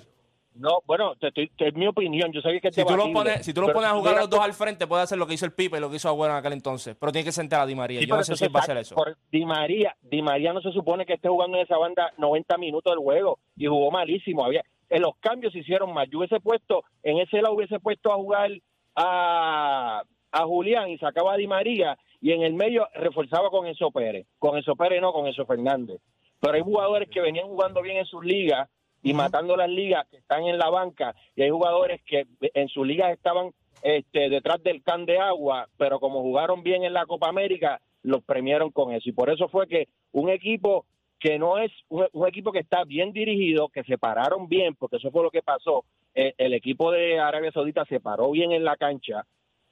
No, 0.55 0.79
bueno, 0.87 1.15
te 1.17 1.29
estoy- 1.29 1.49
te- 1.57 1.69
es 1.69 1.75
mi 1.75 1.87
opinión. 1.87 2.31
Yo 2.33 2.41
sabía 2.43 2.61
que 2.61 2.71
Si 2.73 2.83
tú, 2.83 2.89
los 2.91 3.07
debatible, 3.07 3.15
pones, 3.33 3.47
si 3.47 3.55
tú 3.55 3.61
los 3.63 3.71
pones 3.73 3.89
a 3.91 3.95
jugar 3.95 4.17
los 4.17 4.29
dos 4.29 4.41
al 4.41 4.53
frente, 4.53 4.87
puede 4.87 5.03
hacer 5.03 5.17
lo 5.19 5.27
que 5.27 5.35
hizo 5.35 5.47
el 5.47 5.53
Pipe 5.53 5.79
y 5.79 5.81
lo 5.81 5.89
que 5.91 5.97
hizo 5.97 6.09
Agüero 6.09 6.33
en 6.35 6.39
aquel 6.39 6.53
entonces. 6.53 6.95
Pero 6.99 7.11
tiene 7.13 7.25
que 7.25 7.33
sentar 7.33 7.61
a 7.63 7.67
Di 7.67 7.75
María. 7.75 8.01
Sí, 8.01 8.07
Yo 8.07 8.17
no 8.17 8.23
sé 8.23 8.37
si 8.37 8.49
va 8.49 8.61
a 8.61 8.63
hacer 8.63 8.77
eso. 8.77 8.95
por 8.95 9.17
Di 9.31 9.45
María, 9.47 9.97
Di 10.03 10.21
María 10.23 10.53
no 10.53 10.61
se 10.61 10.71
supone 10.73 11.07
que 11.07 11.15
esté 11.15 11.29
jugando 11.29 11.57
en 11.57 11.65
esa 11.65 11.79
banda 11.79 12.13
90 12.19 12.59
minutos 12.59 12.91
del 12.93 12.99
juego 13.03 13.39
y 13.57 13.67
jugó 13.67 13.91
malísimo. 13.91 14.45
Había 14.45 14.63
en 14.91 15.01
los 15.03 15.17
cambios 15.21 15.53
se 15.55 15.61
hicieron 15.61 15.95
mal. 15.95 16.07
Yo 16.11 16.19
hubiese 16.19 16.39
puesto 16.41 16.85
en 17.03 17.19
ese 17.19 17.41
lado 17.41 17.55
hubiese 17.55 17.81
puesto 17.81 18.13
a 18.13 18.17
jugar 18.17 18.51
a, 18.95 20.03
a 20.33 20.45
Julián 20.45 20.91
y 20.91 20.99
sacaba 20.99 21.35
a 21.35 21.37
Di 21.37 21.47
María 21.47 21.97
y 22.21 22.33
en 22.33 22.43
el 22.43 22.55
medio 22.55 22.87
reforzaba 22.95 23.51
con 23.51 23.67
Enzo 23.67 23.91
Pérez. 23.91 24.27
Con 24.39 24.57
Enzo 24.57 24.77
Pérez 24.77 25.01
no, 25.01 25.13
con 25.13 25.27
Enzo 25.27 25.47
Fernández. 25.47 26.01
Pero 26.41 26.55
hay 26.55 26.61
jugadores 26.63 27.09
que 27.11 27.21
venían 27.21 27.47
jugando 27.47 27.83
bien 27.83 27.97
en 27.99 28.07
sus 28.07 28.25
ligas 28.25 28.69
y 29.03 29.15
matando 29.15 29.57
las 29.57 29.69
ligas 29.69 30.07
que 30.09 30.19
están 30.19 30.45
en 30.45 30.59
la 30.59 30.71
banca 30.71 31.15
y 31.35 31.43
hay 31.43 31.51
jugadores 31.51 32.01
que 32.03 32.27
en 32.41 32.69
sus 32.69 32.87
ligas 32.87 33.13
estaban 33.13 33.53
este, 33.83 34.29
detrás 34.29 34.63
del 34.63 34.83
can 34.83 35.07
de 35.07 35.19
agua, 35.19 35.69
pero 35.77 35.99
como 35.99 36.23
jugaron 36.23 36.63
bien 36.63 36.85
en 36.85 36.93
la 36.93 37.07
Copa 37.07 37.29
América, 37.29 37.81
los 38.03 38.23
premiaron 38.23 38.71
con 38.71 38.93
eso. 38.93 39.09
Y 39.09 39.13
por 39.13 39.31
eso 39.31 39.49
fue 39.49 39.67
que 39.67 39.89
un 40.13 40.29
equipo 40.29 40.87
que 41.19 41.39
no 41.39 41.59
es 41.59 41.71
un, 41.89 42.07
un 42.13 42.29
equipo 42.29 42.53
que 42.53 42.61
está 42.61 42.85
bien 42.85 43.13
dirigido, 43.13 43.69
que 43.69 43.85
se 43.85 43.99
pararon 43.99 44.49
bien, 44.49 44.75
porque 44.75 44.97
eso 44.97 45.11
fue 45.11 45.23
lo 45.23 45.31
que 45.31 45.43
pasó, 45.43 45.85
eh, 46.15 46.35
el 46.39 46.53
equipo 46.53 46.91
de 46.91 47.19
Arabia 47.19 47.53
Saudita 47.53 47.85
se 47.87 48.01
paró 48.01 48.31
bien 48.31 48.53
en 48.53 48.65
la 48.65 48.77
cancha, 48.77 49.25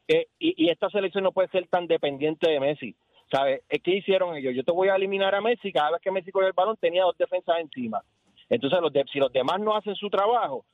eh, 0.09 0.27
y, 0.39 0.65
y 0.65 0.71
esta 0.71 0.89
selección 0.91 1.25
no 1.25 1.33
puede 1.33 1.49
ser 1.49 1.67
tan 1.69 1.87
dependiente 1.87 2.51
de 2.51 2.61
Messi. 2.61 2.95
¿Sabes? 3.31 3.63
¿Qué 3.69 3.93
hicieron 3.93 4.37
ellos? 4.37 4.57
Yo 4.57 4.65
te 4.65 4.73
voy 4.73 4.89
a 4.89 4.97
eliminar 4.97 5.37
a 5.37 5.41
Messi, 5.41 5.73
cada 5.73 5.93
vez 5.93 6.01
que 6.01 6.11
Messi 6.11 6.33
coge 6.33 6.49
el 6.49 6.53
balón 6.53 6.77
tenía 6.81 7.05
dos 7.05 7.17
defensas 7.17 7.61
encima. 7.61 8.03
Entonces, 8.51 8.81
los 8.81 8.93
de- 8.93 9.05
si 9.13 9.19
los 9.19 9.33
demás 9.33 9.61
no 9.61 9.75
hacen 9.77 9.95
su 9.95 10.11
trabajo, 10.11 10.65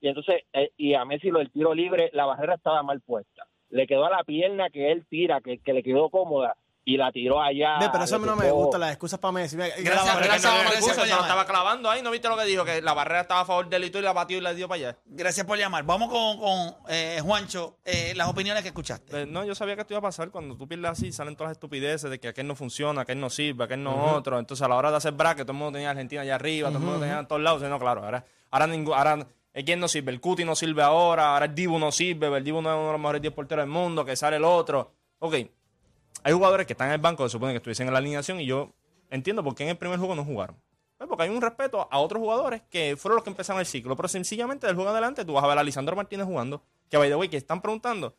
y 0.00 0.08
entonces, 0.08 0.42
eh, 0.52 0.70
y 0.76 0.94
a 0.94 1.04
Messi 1.04 1.30
lo 1.30 1.38
del 1.38 1.50
tiro 1.50 1.72
libre, 1.74 2.10
la 2.12 2.26
barrera 2.26 2.54
estaba 2.54 2.82
mal 2.82 3.00
puesta. 3.00 3.46
Le 3.70 3.86
quedó 3.86 4.04
a 4.04 4.10
la 4.10 4.24
pierna 4.24 4.68
que 4.70 4.90
él 4.92 5.06
tira, 5.08 5.40
que, 5.40 5.58
que 5.58 5.72
le 5.72 5.82
quedó 5.82 6.10
cómoda, 6.10 6.56
y 6.88 6.96
la 6.96 7.12
tiró 7.12 7.42
allá. 7.42 7.78
Ve, 7.78 7.90
pero 7.92 8.04
eso 8.04 8.16
a 8.16 8.18
mí 8.18 8.24
no 8.24 8.34
me 8.34 8.50
gusta, 8.50 8.78
las 8.78 8.92
excusas 8.92 9.18
para 9.18 9.32
Messi. 9.32 9.56
Gracias, 9.58 10.06
no 10.06 10.20
me 10.20 10.26
gracias 10.26 10.54
excusa, 10.54 10.78
por 10.80 10.94
se 10.94 11.00
lo 11.00 11.04
llamar. 11.06 11.20
estaba 11.20 11.44
clavando 11.46 11.90
ahí. 11.90 12.00
¿No 12.00 12.10
viste 12.10 12.28
lo 12.30 12.36
que 12.38 12.46
dijo? 12.46 12.64
Que 12.64 12.80
la 12.80 12.94
barrera 12.94 13.20
estaba 13.20 13.42
a 13.42 13.44
favor 13.44 13.68
del 13.68 13.82
Lito 13.82 13.98
y 13.98 14.02
la 14.02 14.14
batió 14.14 14.38
y 14.38 14.40
la 14.40 14.54
dio 14.54 14.68
para 14.68 14.88
allá. 14.88 14.98
Gracias 15.04 15.44
por 15.44 15.58
llamar. 15.58 15.84
Vamos 15.84 16.08
con, 16.08 16.38
con 16.38 16.76
eh, 16.88 17.20
Juancho, 17.22 17.76
eh, 17.84 18.14
las 18.16 18.26
opiniones 18.28 18.62
que 18.62 18.68
escuchaste. 18.68 19.20
Eh, 19.20 19.26
no, 19.26 19.44
yo 19.44 19.54
sabía 19.54 19.74
que 19.74 19.82
esto 19.82 19.92
iba 19.92 19.98
a 19.98 20.02
pasar. 20.02 20.30
Cuando 20.30 20.56
tú 20.56 20.66
pierdes 20.66 20.90
así, 20.90 21.12
salen 21.12 21.36
todas 21.36 21.50
las 21.50 21.56
estupideces 21.56 22.10
de 22.10 22.18
que 22.18 22.28
aquel 22.28 22.46
no 22.46 22.54
funciona, 22.54 23.02
aquel 23.02 23.20
no 23.20 23.28
sirve, 23.28 23.64
aquel 23.64 23.82
no 23.82 24.14
otro. 24.14 24.38
Entonces, 24.38 24.64
a 24.64 24.68
la 24.68 24.76
hora 24.76 24.90
de 24.90 24.96
hacer 24.96 25.12
bracket, 25.12 25.44
todo 25.44 25.52
el 25.52 25.58
mundo 25.58 25.76
tenía 25.76 25.90
Argentina 25.90 26.22
allá 26.22 26.36
arriba, 26.36 26.68
todo 26.70 26.78
el 26.78 26.84
mundo 26.84 27.00
tenía 27.00 27.18
a 27.18 27.28
todos 27.28 27.42
lados. 27.42 27.60
No, 27.60 27.78
claro, 27.78 28.02
ahora, 28.02 28.24
ahora, 28.50 28.66
ningún, 28.66 28.94
ahora 28.94 29.26
¿quién 29.62 29.78
no 29.78 29.88
sirve? 29.88 30.10
El 30.10 30.22
Cuti 30.22 30.46
no 30.46 30.56
sirve 30.56 30.82
ahora, 30.82 31.34
ahora 31.34 31.44
el 31.44 31.54
Dibu 31.54 31.78
no 31.78 31.92
sirve, 31.92 32.34
el 32.34 32.44
Dibu 32.44 32.62
no 32.62 32.70
es 32.70 32.76
uno 32.76 32.86
de 32.86 32.92
los 32.92 33.00
mejores 33.02 33.20
10 33.20 33.34
porteros 33.34 33.64
del 33.64 33.70
mundo, 33.70 34.06
que 34.06 34.16
sale 34.16 34.36
el 34.36 34.44
otro. 34.44 34.92
Ok, 35.18 35.34
hay 36.22 36.32
jugadores 36.32 36.66
que 36.66 36.72
están 36.72 36.88
en 36.88 36.94
el 36.94 37.00
banco, 37.00 37.22
se 37.24 37.32
supone 37.32 37.52
que 37.52 37.58
estuviesen 37.58 37.86
en 37.86 37.92
la 37.92 37.98
alineación 37.98 38.40
y 38.40 38.46
yo 38.46 38.74
entiendo 39.10 39.42
por 39.42 39.54
qué 39.54 39.64
en 39.64 39.70
el 39.70 39.76
primer 39.76 39.98
juego 39.98 40.14
no 40.14 40.24
jugaron. 40.24 40.56
Pues 40.98 41.08
porque 41.08 41.22
hay 41.22 41.30
un 41.30 41.40
respeto 41.40 41.86
a 41.90 41.98
otros 41.98 42.20
jugadores 42.20 42.62
que 42.68 42.96
fueron 42.96 43.16
los 43.16 43.24
que 43.24 43.30
empezaron 43.30 43.60
el 43.60 43.66
ciclo, 43.66 43.94
pero 43.94 44.08
sencillamente 44.08 44.66
del 44.66 44.74
juego 44.74 44.90
adelante 44.90 45.24
tú 45.24 45.34
vas 45.34 45.44
a 45.44 45.46
ver 45.46 45.56
a 45.56 45.62
Lisandro 45.62 45.94
Martínez 45.94 46.26
jugando, 46.26 46.62
que 46.90 46.96
by 46.96 47.08
the 47.08 47.14
way, 47.14 47.28
que 47.28 47.36
están 47.36 47.62
preguntando, 47.62 48.16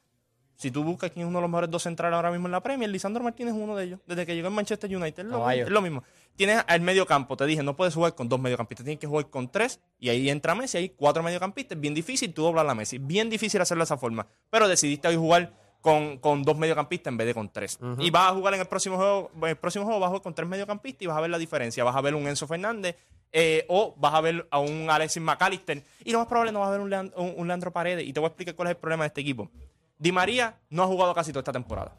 si 0.55 0.71
tú 0.71 0.83
buscas 0.83 1.11
quién 1.11 1.25
es 1.25 1.29
uno 1.29 1.39
de 1.39 1.41
los 1.43 1.49
mejores 1.49 1.69
dos 1.69 1.83
centrales 1.83 2.15
ahora 2.15 2.31
mismo 2.31 2.47
en 2.47 2.53
la 2.53 2.61
Premier, 2.61 2.89
Lisandro 2.89 3.21
Martínez 3.21 3.53
es 3.53 3.61
uno 3.61 3.75
de 3.75 3.83
ellos, 3.83 3.99
desde 4.05 4.25
que 4.25 4.33
llegó 4.33 4.47
en 4.47 4.53
Manchester 4.53 4.95
United, 4.95 5.25
es 5.25 5.29
lo, 5.29 5.39
Caballo. 5.39 5.63
es 5.65 5.69
lo 5.69 5.81
mismo. 5.81 6.03
Tienes 6.37 6.63
al 6.67 6.79
medio 6.79 7.05
campo, 7.05 7.35
te 7.35 7.45
dije, 7.45 7.63
no 7.63 7.75
puedes 7.75 7.93
jugar 7.93 8.15
con 8.15 8.29
dos 8.29 8.39
mediocampistas, 8.39 8.85
tienes 8.85 8.99
que 8.99 9.07
jugar 9.07 9.29
con 9.29 9.51
tres, 9.51 9.81
y 9.99 10.07
ahí 10.07 10.29
entra 10.29 10.55
Messi, 10.55 10.77
hay 10.77 10.89
cuatro 10.89 11.21
mediocampistas, 11.21 11.77
bien 11.77 11.93
difícil 11.93 12.33
tú 12.33 12.43
doblar 12.43 12.65
la 12.65 12.75
Messi, 12.75 12.97
bien 12.97 13.29
difícil 13.29 13.59
hacerlo 13.59 13.81
de 13.81 13.85
esa 13.85 13.97
forma, 13.97 14.25
pero 14.49 14.69
decidiste 14.69 15.09
hoy 15.09 15.17
jugar 15.17 15.53
con, 15.81 16.17
con 16.17 16.43
dos 16.43 16.57
mediocampistas 16.57 17.11
en 17.11 17.17
vez 17.17 17.27
de 17.27 17.33
con 17.33 17.49
tres. 17.49 17.79
Y 17.99 18.09
vas 18.11 18.31
a 18.31 18.35
jugar 18.35 18.53
en 18.53 18.59
el 18.61 18.67
próximo 18.67 18.97
juego, 18.97 19.31
en 19.41 19.47
el 19.49 19.55
próximo 19.57 19.85
juego 19.85 19.99
vas 19.99 20.07
a 20.07 20.09
jugar 20.09 20.21
con 20.23 20.33
tres 20.35 20.47
mediocampistas 20.47 21.01
y 21.03 21.07
vas 21.07 21.17
a 21.17 21.21
ver 21.21 21.29
la 21.29 21.37
diferencia, 21.37 21.83
vas 21.83 21.95
a 21.95 22.01
ver 22.01 22.15
un 22.15 22.27
Enzo 22.27 22.47
Fernández 22.47 22.95
eh, 23.31 23.65
o 23.69 23.93
vas 23.97 24.13
a 24.13 24.21
ver 24.21 24.47
a 24.51 24.59
un 24.59 24.89
Alexis 24.89 25.21
McAllister 25.21 25.83
y 26.03 26.11
lo 26.11 26.19
más 26.19 26.27
probable 26.27 26.51
no 26.51 26.59
vas 26.61 26.69
a 26.69 26.71
ver 26.71 26.81
un, 26.81 26.89
Leand- 26.89 27.13
un- 27.15 27.33
un 27.37 27.47
Leandro 27.47 27.71
Paredes 27.71 28.05
y 28.05 28.11
te 28.13 28.19
voy 28.19 28.27
a 28.27 28.29
explicar 28.29 28.55
cuál 28.55 28.67
es 28.67 28.71
el 28.71 28.77
problema 28.77 29.03
de 29.03 29.07
este 29.07 29.21
equipo. 29.21 29.49
Di 29.97 30.11
María 30.11 30.57
no 30.69 30.83
ha 30.83 30.87
jugado 30.87 31.13
casi 31.13 31.31
toda 31.31 31.41
esta 31.41 31.51
temporada. 31.53 31.95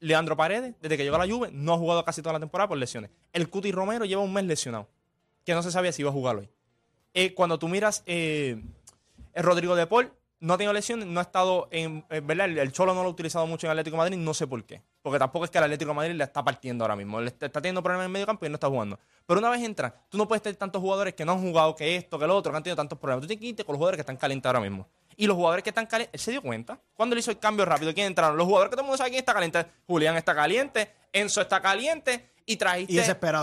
Leandro 0.00 0.36
Paredes, 0.36 0.74
desde 0.82 0.96
que 0.96 1.04
llegó 1.04 1.16
a 1.16 1.24
la 1.26 1.32
Juve, 1.32 1.50
no 1.52 1.74
ha 1.74 1.78
jugado 1.78 2.04
casi 2.04 2.20
toda 2.20 2.34
la 2.34 2.40
temporada 2.40 2.68
por 2.68 2.76
lesiones. 2.76 3.10
El 3.32 3.48
Cuti 3.48 3.72
Romero 3.72 4.04
lleva 4.04 4.20
un 4.22 4.32
mes 4.32 4.44
lesionado, 4.44 4.88
que 5.44 5.54
no 5.54 5.62
se 5.62 5.70
sabía 5.70 5.92
si 5.92 6.02
iba 6.02 6.10
a 6.10 6.12
jugar 6.12 6.36
hoy. 6.36 6.48
Eh, 7.14 7.32
cuando 7.32 7.58
tú 7.58 7.68
miras 7.68 8.02
eh, 8.06 8.62
el 9.32 9.42
Rodrigo 9.42 9.76
de 9.76 9.86
Paul, 9.86 10.12
no 10.44 10.54
ha 10.54 10.56
tenido 10.58 10.72
lesiones, 10.72 11.06
no 11.06 11.20
ha 11.20 11.22
estado 11.22 11.68
en. 11.70 12.04
eh, 12.10 12.20
¿verdad? 12.22 12.46
El, 12.46 12.58
el 12.58 12.72
Cholo 12.72 12.94
no 12.94 13.02
lo 13.02 13.08
ha 13.08 13.12
utilizado 13.12 13.46
mucho 13.46 13.66
en 13.66 13.70
Atlético 13.72 13.94
de 13.96 13.98
Madrid, 13.98 14.16
no 14.18 14.34
sé 14.34 14.46
por 14.46 14.62
qué. 14.64 14.82
Porque 15.02 15.18
tampoco 15.18 15.44
es 15.44 15.50
que 15.50 15.58
el 15.58 15.64
Atlético 15.64 15.90
de 15.90 15.94
Madrid 15.96 16.14
le 16.14 16.24
está 16.24 16.44
partiendo 16.44 16.84
ahora 16.84 16.96
mismo. 16.96 17.20
Le 17.20 17.28
está, 17.28 17.46
está 17.46 17.60
teniendo 17.60 17.82
problemas 17.82 18.04
en 18.04 18.10
el 18.10 18.12
medio 18.12 18.26
campo 18.26 18.44
y 18.46 18.48
no 18.48 18.54
está 18.56 18.68
jugando. 18.68 18.98
Pero 19.26 19.40
una 19.40 19.50
vez 19.50 19.62
entra, 19.62 19.94
tú 20.08 20.18
no 20.18 20.28
puedes 20.28 20.42
tener 20.42 20.56
tantos 20.56 20.80
jugadores 20.80 21.14
que 21.14 21.24
no 21.24 21.32
han 21.32 21.40
jugado, 21.42 21.74
que 21.74 21.96
esto, 21.96 22.18
que 22.18 22.26
lo 22.26 22.36
otro, 22.36 22.52
que 22.52 22.56
han 22.58 22.62
tenido 22.62 22.76
tantos 22.76 22.98
problemas. 22.98 23.22
Tú 23.22 23.26
tienes 23.28 23.40
que 23.40 23.46
irte 23.48 23.64
con 23.64 23.72
los 23.74 23.78
jugadores 23.78 23.96
que 23.98 24.02
están 24.02 24.16
calientes 24.16 24.46
ahora 24.46 24.60
mismo. 24.60 24.86
Y 25.16 25.26
los 25.26 25.36
jugadores 25.36 25.62
que 25.62 25.70
están 25.70 25.86
calientes, 25.86 26.14
él 26.14 26.20
se 26.24 26.30
dio 26.30 26.42
cuenta. 26.42 26.78
Cuando 26.94 27.14
le 27.14 27.20
hizo 27.20 27.30
el 27.30 27.38
cambio 27.38 27.64
rápido, 27.64 27.94
¿quién 27.94 28.06
entraron? 28.08 28.36
Los 28.36 28.46
jugadores 28.46 28.70
que 28.70 28.76
todo 28.76 28.82
el 28.82 28.86
mundo 28.86 28.98
sabe 28.98 29.10
quién 29.10 29.20
está 29.20 29.32
caliente. 29.34 29.66
Julián 29.86 30.16
está 30.16 30.34
caliente, 30.34 30.90
Enzo 31.12 31.40
está 31.40 31.60
caliente. 31.60 32.30
Y 32.46 32.56
trajiste, 32.58 32.92
Y 32.92 32.96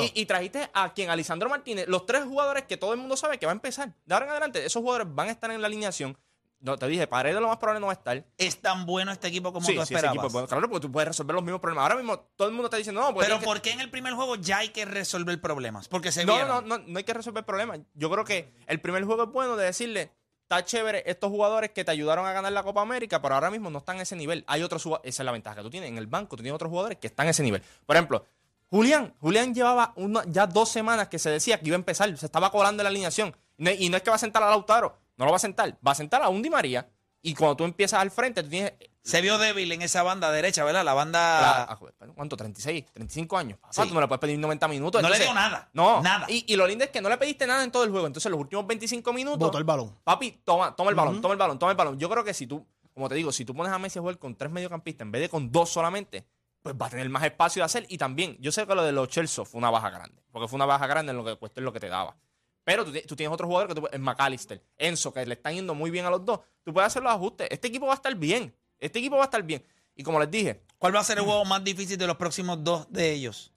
y- 0.03 0.12
y 0.22 0.25
trajiste 0.27 0.70
a 0.74 0.93
quien, 0.93 1.10
Alisandro 1.10 1.50
Martínez, 1.50 1.88
los 1.88 2.05
tres 2.05 2.24
jugadores 2.24 2.65
que 2.65 2.77
todo 2.77 2.93
el 2.93 3.00
mundo 3.00 3.17
sabe 3.17 3.39
que 3.39 3.48
va 3.48 3.51
a 3.51 3.55
empezar. 3.55 3.91
De 4.05 4.13
ahora 4.13 4.27
en 4.27 4.31
adelante, 4.31 4.63
esos 4.63 4.79
jugadores 4.81 5.08
van 5.10 5.29
a 5.29 5.31
estar 5.31 5.50
en 5.50 5.60
la 5.60 5.65
alineación. 5.65 6.15
No, 6.62 6.77
te 6.77 6.88
dije, 6.88 7.08
Paredes 7.08 7.41
lo 7.41 7.48
más 7.48 7.58
probable 7.58 7.80
no 7.80 7.88
va 7.88 7.94
a 7.94 7.96
estar. 7.96 8.24
¿Es 8.38 8.62
tan 8.62 8.86
bueno 8.86 9.12
este 9.12 9.27
equipo 9.27 9.51
como 9.51 9.65
Sí, 9.65 9.74
tú 9.74 9.80
sí, 9.80 9.84
ese 9.84 9.94
esperabas? 9.96 10.15
equipo 10.15 10.27
es 10.27 10.34
bueno. 10.34 10.48
Claro, 10.48 10.70
porque 10.70 10.88
tú 10.88 10.91
puedes 10.91 11.08
resolver 11.08 11.34
los 11.34 11.44
mismos 11.44 11.60
problemas. 11.60 11.82
Ahora 11.84 11.96
mismo 11.96 12.20
todo 12.36 12.48
el 12.48 12.53
mundo 12.53 12.68
está 12.68 12.77
diciendo, 12.77 13.01
no, 13.01 13.13
pues 13.13 13.27
Pero 13.27 13.39
¿por 13.41 13.62
qué 13.62 13.72
en 13.72 13.82
el 13.82 13.89
primer 13.89 14.13
juego 14.13 14.36
ya 14.36 14.60
hay 14.60 14.70
que 14.70 14.86
resolver 14.86 15.41
problemas? 15.41 15.88
Porque 15.88 16.12
se 16.12 16.24
no, 16.24 16.36
vieron. 16.36 16.68
no, 16.68 16.77
no, 16.77 16.84
no 16.88 16.98
hay 17.00 17.03
que 17.03 17.13
resolver 17.15 17.44
problemas. 17.44 17.80
Yo 17.96 18.12
creo 18.12 18.24
que 18.24 18.53
el 18.68 18.80
primer 18.80 19.03
juego 19.06 19.24
es 19.24 19.30
bueno 19.32 19.56
de 19.58 19.65
decirle, 19.65 20.12
está 20.44 20.63
chévere 20.63 21.01
estos 21.08 21.32
jugadores 21.32 21.72
que 21.72 21.84
te 21.84 21.89
ayudaron 21.91 22.27
a 22.27 22.32
ganar 22.34 22.51
la 22.51 22.62
Copa 22.62 22.82
América, 22.82 23.22
pero 23.22 23.34
ahora 23.36 23.50
mismo 23.50 23.70
no 23.72 23.80
están 23.80 23.96
en 23.96 24.03
ese 24.03 24.15
nivel. 24.15 24.44
Hay 24.48 24.62
otros 24.62 24.84
jugadores, 24.84 25.10
esa 25.15 25.24
es 25.24 25.25
la 25.25 25.32
ventaja 25.32 25.56
que 25.56 25.62
tú 25.63 25.70
tienes. 25.72 25.89
En 25.89 25.98
el 25.98 26.06
banco 26.08 26.36
tú 26.36 26.44
tienes 26.44 26.53
otros 26.56 26.70
jugadores 26.70 27.00
que 27.00 27.08
están 27.08 27.25
en 27.25 27.32
ese 27.32 27.41
nivel. 27.41 27.63
Por 27.88 27.96
ejemplo, 27.96 28.24
Julián. 28.70 29.13
Julián 29.20 29.53
llevaba 29.53 29.94
una- 29.96 30.24
ya 30.27 30.48
dos 30.48 30.70
semanas 30.70 31.08
que 31.10 31.20
se 31.20 31.30
decía 31.30 31.60
que 31.60 31.68
iba 31.68 31.75
a 31.75 31.80
empezar. 31.80 32.15
Se 32.18 32.25
estaba 32.25 32.51
colando 32.51 32.82
en 32.82 32.86
la 32.86 32.89
alineación. 32.89 33.36
Y 33.58 33.89
no 33.89 33.98
es 33.98 34.03
que 34.03 34.10
va 34.10 34.15
a 34.15 34.20
sentar 34.20 34.41
a 34.44 34.50
Lautaro. 34.50 34.98
No 35.22 35.25
lo 35.25 35.32
va 35.32 35.36
a 35.38 35.40
sentar. 35.40 35.78
Va 35.86 35.92
a 35.92 35.96
sentar 35.96 36.24
a 36.24 36.30
un 36.30 36.42
Di 36.42 36.50
María. 36.50 36.90
Y 37.22 37.36
cuando 37.36 37.56
tú 37.56 37.63
empiezas 37.63 38.00
al 38.01 38.10
frente, 38.10 38.42
tú 38.42 38.50
tienes 38.50 38.74
Se 39.04 39.22
vio 39.22 39.38
débil 39.38 39.72
en 39.72 39.84
esa 39.84 40.01
banda 40.01 40.32
derecha, 40.32 40.63
¿verdad? 40.63 40.84
La 40.84 40.92
Ah, 40.92 40.96
banda. 40.96 41.63
ah, 41.72 41.75
joder, 41.75 41.94
¿Cuánto? 42.16 42.36
¿36? 42.38 42.86
¿35 42.92 43.38
años? 43.38 43.60
Papá, 43.60 43.74
Sí. 43.74 43.88
Tú 43.88 43.94
no 43.94 44.01
le 44.01 44.08
puedes 44.08 44.20
pedir 44.20 44.40
90 44.40 44.68
minutos. 44.68 45.00
No 45.01 45.10
le 45.10 45.20
dio 45.20 45.32
nada. 45.34 45.70
No. 45.74 46.01
Nada. 46.01 46.25
Y, 46.28 46.44
y 46.51 46.56
lo 46.56 46.66
lindo 46.66 46.84
es 46.86 46.90
que 46.90 47.01
no 47.01 47.10
le 47.10 47.18
pediste 47.18 47.46
nada 47.46 47.63
en 47.63 47.72
todo 47.72 47.84
el 47.84 47.92
juego. 47.92 48.08
Entonces, 48.08 48.32
los 48.32 48.40
últimos 48.40 48.66
25 48.66 49.13
minutos. 49.13 49.40
Botó 49.40 49.60
el 49.60 49.63
balón. 49.63 49.96
Papi, 50.04 50.42
toma, 50.44 50.75
toma 50.75 50.90
el 50.90 50.96
balón, 50.96 51.22
toma 51.22 51.34
el 51.34 51.38
balón, 51.40 51.60
toma 51.60 51.72
el 51.72 51.78
balón. 51.78 52.00
Yo 52.00 52.10
creo 52.10 52.24
que 52.24 52.34
si 52.34 52.48
tú, 52.48 52.66
como 52.94 53.08
te 53.10 53.13
digo, 53.16 53.32
si 53.32 53.46
tú 53.46 53.56
pones 53.56 53.72
a 53.72 53.78
Messi 53.80 54.00
a 54.00 54.01
jugar 54.01 54.18
con 54.18 54.36
tres 54.36 54.51
mediocampistas 54.51 55.06
en 55.06 55.12
vez 55.12 55.22
de 55.22 55.30
con 55.30 55.51
dos 55.51 55.70
solamente, 55.70 56.25
pues 56.63 56.75
va 56.80 56.88
a 56.88 56.90
tener 56.90 57.08
más 57.10 57.24
espacio 57.24 57.62
de 57.62 57.66
hacer. 57.66 57.86
Y 57.90 57.98
también, 57.98 58.38
yo 58.40 58.51
sé 58.51 58.66
que 58.68 58.74
lo 58.75 58.84
de 58.84 58.92
los 58.92 59.08
Chelsea 59.10 59.46
fue 59.46 59.60
una 59.60 59.70
baja 59.70 59.90
grande. 59.92 60.24
Porque 60.32 60.48
fue 60.48 60.58
una 60.58 60.66
baja 60.66 60.86
grande 60.88 61.12
en 61.12 61.18
lo 61.18 61.24
que 61.25 61.36
cuesta 61.38 61.60
es 61.60 61.63
lo 61.63 61.72
que 61.74 61.80
te 61.80 61.90
daba. 61.90 62.16
Pero 62.63 62.86
tú, 62.86 62.91
ti- 62.91 63.01
tú 63.08 63.15
tienes 63.15 63.34
otros 63.34 63.48
jugadores 63.48 63.70
que 63.70 63.75
tú 63.75 63.82
puedes- 63.88 64.00
McAllister, 64.00 64.62
Enzo, 64.77 65.12
que 65.13 65.25
le 65.25 65.34
están 65.34 65.53
yendo 65.56 65.74
muy 65.74 65.89
bien 65.91 66.06
a 66.06 66.10
los 66.10 66.24
dos. 66.24 66.39
Tú 66.63 66.74
puedes 66.74 66.88
hacer 66.88 67.01
los 67.01 67.12
ajustes. 67.12 67.48
Este 67.50 67.68
equipo 67.70 67.88
va 67.88 67.94
a 67.94 67.96
estar 67.96 68.13
bien. 68.15 68.53
Este 68.80 69.00
equipo 69.00 69.15
va 69.15 69.24
a 69.24 69.25
estar 69.25 69.41
bien. 69.44 69.63
Y 69.96 70.03
como 70.03 70.20
les 70.20 70.30
dije, 70.32 70.62
¿Cuál 70.77 70.96
va 70.96 71.00
a 71.00 71.03
ser 71.03 71.18
el 71.20 71.24
juego 71.25 71.44
más 71.46 71.63
difícil 71.63 71.98
de 71.98 72.08
los 72.08 72.18
próximos 72.18 72.63
dos 72.63 72.88
de 72.91 73.12
ellos? 73.12 73.51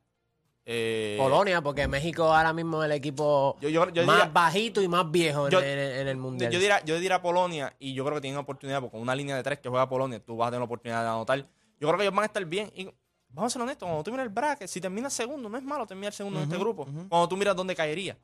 eh, 0.66 1.16
Polonia, 1.18 1.61
porque 1.61 1.87
México 1.87 2.25
ahora 2.34 2.52
mismo 2.54 2.82
es 2.82 2.87
el 2.87 2.92
equipo 2.96 3.58
Yo- 3.61 3.68
yo- 3.68 3.90
yo 3.90 4.06
más 4.06 4.16
diría- 4.16 4.32
bajito 4.32 4.80
y 4.80 4.88
más 4.88 5.11
viejo 5.11 5.46
en, 5.46 5.50
Yo- 5.52 5.61
en- 5.61 5.78
en 5.78 6.08
el 6.08 6.16
mundial. 6.16 6.50
Yo 6.50 6.58
diría, 6.58 6.82
yo 6.87 6.99
diría 6.99 7.20
Polonia 7.20 7.75
y 7.78 7.92
yo 7.92 8.02
creo 8.04 8.14
que 8.16 8.23
tienen 8.23 8.38
oportunidad 8.38 8.80
porque 8.80 8.92
con 8.92 9.02
una 9.02 9.14
línea 9.14 9.37
de 9.37 9.42
tres 9.42 9.58
que 9.58 9.68
juega 9.68 9.87
Polonia, 9.90 10.20
tú 10.25 10.37
vas 10.38 10.49
a 10.49 10.50
tener 10.52 10.61
la 10.61 10.64
oportunidad 10.64 11.02
de 11.02 11.08
anotar. 11.11 11.38
Yo 11.38 11.88
creo 11.88 11.96
que 11.99 12.04
ellos 12.04 12.14
van 12.14 12.23
a 12.23 12.26
estar 12.26 12.44
bien. 12.46 12.73
Y 12.75 12.88
vamos 13.35 13.53
a 13.53 13.55
ser 13.55 13.62
honestos, 13.62 13.87
cuando 13.87 14.03
tú 14.05 14.11
miras 14.11 14.25
el 14.26 14.33
bracket, 14.33 14.69
si 14.69 14.81
terminas 14.81 15.12
segundo, 15.12 15.49
no 15.49 15.59
es 15.59 15.64
malo 15.64 15.87
terminar 15.87 16.12
segundo 16.12 16.38
en 16.41 16.45
este 16.45 16.57
grupo. 16.59 16.85
Cuando 17.09 17.29
tú 17.29 17.37
miras 17.37 17.55
dónde 17.57 17.75
caería. 17.75 18.17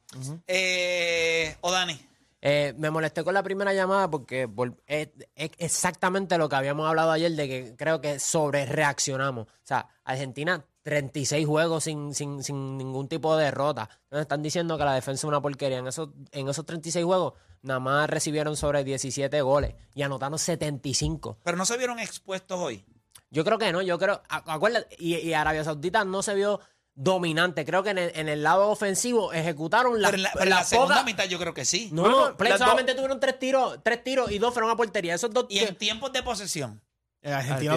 Eh, 0.46 1.56
o 1.60 1.70
Dani. 1.70 1.98
Eh, 2.42 2.72
me 2.78 2.90
molesté 2.90 3.22
con 3.22 3.34
la 3.34 3.42
primera 3.42 3.74
llamada 3.74 4.10
porque 4.10 4.48
vol- 4.48 4.74
es, 4.86 5.08
es 5.34 5.50
exactamente 5.58 6.38
lo 6.38 6.48
que 6.48 6.56
habíamos 6.56 6.88
hablado 6.88 7.10
ayer 7.10 7.32
de 7.32 7.46
que 7.48 7.76
creo 7.76 8.00
que 8.00 8.18
sobre 8.18 8.64
reaccionamos. 8.64 9.46
O 9.46 9.50
sea, 9.62 9.88
Argentina 10.04 10.64
36 10.82 11.46
juegos 11.46 11.84
sin, 11.84 12.14
sin, 12.14 12.42
sin 12.42 12.78
ningún 12.78 13.08
tipo 13.08 13.36
de 13.36 13.44
derrota. 13.44 13.90
Entonces 14.04 14.22
están 14.22 14.42
diciendo 14.42 14.78
que 14.78 14.84
la 14.84 14.94
defensa 14.94 15.20
es 15.20 15.24
una 15.28 15.42
porquería. 15.42 15.78
En 15.78 15.86
esos, 15.88 16.08
en 16.32 16.48
esos 16.48 16.64
36 16.64 17.04
juegos 17.04 17.34
nada 17.60 17.78
más 17.78 18.08
recibieron 18.08 18.56
sobre 18.56 18.84
17 18.84 19.42
goles 19.42 19.74
y 19.94 20.00
anotaron 20.00 20.38
75. 20.38 21.36
Pero 21.44 21.58
no 21.58 21.66
se 21.66 21.76
vieron 21.76 21.98
expuestos 21.98 22.58
hoy. 22.58 22.82
Yo 23.30 23.44
creo 23.44 23.58
que 23.58 23.72
no, 23.72 23.80
yo 23.82 23.98
creo, 23.98 24.22
acuérdate, 24.28 24.94
y, 24.98 25.16
y 25.16 25.32
Arabia 25.34 25.62
Saudita 25.64 26.04
no 26.04 26.22
se 26.22 26.34
vio 26.34 26.60
dominante. 26.94 27.64
Creo 27.64 27.82
que 27.82 27.90
en 27.90 27.98
el, 27.98 28.12
en 28.14 28.28
el 28.28 28.42
lado 28.42 28.68
ofensivo 28.68 29.32
ejecutaron 29.32 30.02
la, 30.02 30.08
pero 30.08 30.16
en 30.16 30.22
la, 30.24 30.30
pero 30.32 30.42
en 30.44 30.50
la 30.50 30.56
la 30.56 30.64
segunda 30.64 30.94
poca- 30.96 31.04
mitad 31.04 31.24
yo 31.24 31.38
creo 31.38 31.54
que 31.54 31.64
sí. 31.64 31.88
No, 31.92 32.02
las 32.38 32.48
dos- 32.50 32.58
solamente 32.58 32.94
tuvieron 32.94 33.20
tres 33.20 33.38
tiros, 33.38 33.78
tres 33.82 34.02
tiros 34.04 34.30
y 34.30 34.38
dos 34.38 34.52
fueron 34.52 34.70
a 34.70 34.76
portería. 34.76 35.14
Esos 35.14 35.30
dos 35.32 35.46
Y 35.48 35.60
en 35.60 35.76
tiempos 35.76 36.12
de 36.12 36.22
posesión. 36.22 36.82
Eh, 37.22 37.32
Argentina 37.34 37.76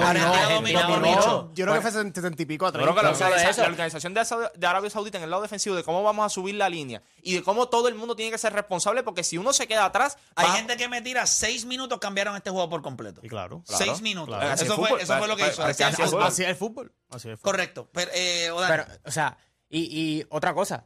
dominó. 0.88 1.51
Yo 1.53 1.65
creo 1.65 1.75
que 1.75 1.81
fue 1.81 1.91
70 1.91 2.41
y 2.41 2.45
pico 2.45 2.65
a 2.65 2.71
Yo 2.71 2.79
creo 2.79 2.95
que 2.95 3.01
30. 3.01 3.29
la, 3.29 3.51
la 3.51 3.65
organización 3.67 4.13
de, 4.13 4.67
Arabia 4.67 4.89
Saudita 4.89 5.17
en 5.17 5.25
el 5.25 5.29
lado 5.29 5.41
defensivo, 5.41 5.75
de 5.75 5.83
cómo 5.83 6.01
vamos 6.01 6.25
a 6.25 6.29
subir 6.29 6.55
la 6.55 6.69
línea 6.69 7.01
y 7.21 7.35
de 7.35 7.43
cómo 7.43 7.67
todo 7.67 7.89
el 7.89 7.95
mundo 7.95 8.15
tiene 8.15 8.31
que 8.31 8.38
ser 8.38 8.53
responsable, 8.53 9.03
porque 9.03 9.23
si 9.23 9.38
uno 9.38 9.51
se 9.51 9.67
queda 9.67 9.83
atrás, 9.85 10.17
Hay 10.35 10.47
va- 10.47 10.55
gente 10.55 10.77
que 10.77 10.88
me 10.88 11.01
tira 11.01 11.25
seis 11.25 11.65
minutos, 11.65 12.00
cambiaron 12.00 12.38
este 12.38 12.51
juego 12.51 12.69
por 12.69 12.81
completo. 12.81 13.19
Y 13.21 13.27
claro. 13.27 13.63
Claro, 13.67 13.83
seis 13.83 14.01
minutos. 14.01 14.33
claro. 14.33 14.53
Eso, 14.53 14.63
es 14.63 14.67
fue, 14.73 14.88
fútbol. 14.88 15.01
eso 15.01 15.17
fue 15.17 15.27
lo 15.27 15.35
que 15.35 15.47
hizo. 15.47 15.63
así 15.63 15.83
Así 15.83 16.01
el 16.03 16.07
fútbol. 16.07 16.23
Así 16.23 16.43
es 16.43 16.47
el 16.50 16.55
fútbol. 16.55 16.93
Correcto. 17.41 17.89
Pero, 17.91 18.12
eh, 18.13 18.50
o 18.51 18.62
Dani, 18.62 18.71
Pero, 18.71 18.85
o 19.05 19.12
sea, 19.12 19.38
y, 19.69 19.79
y 19.91 20.25
otra 20.29 20.53
cosa, 20.53 20.85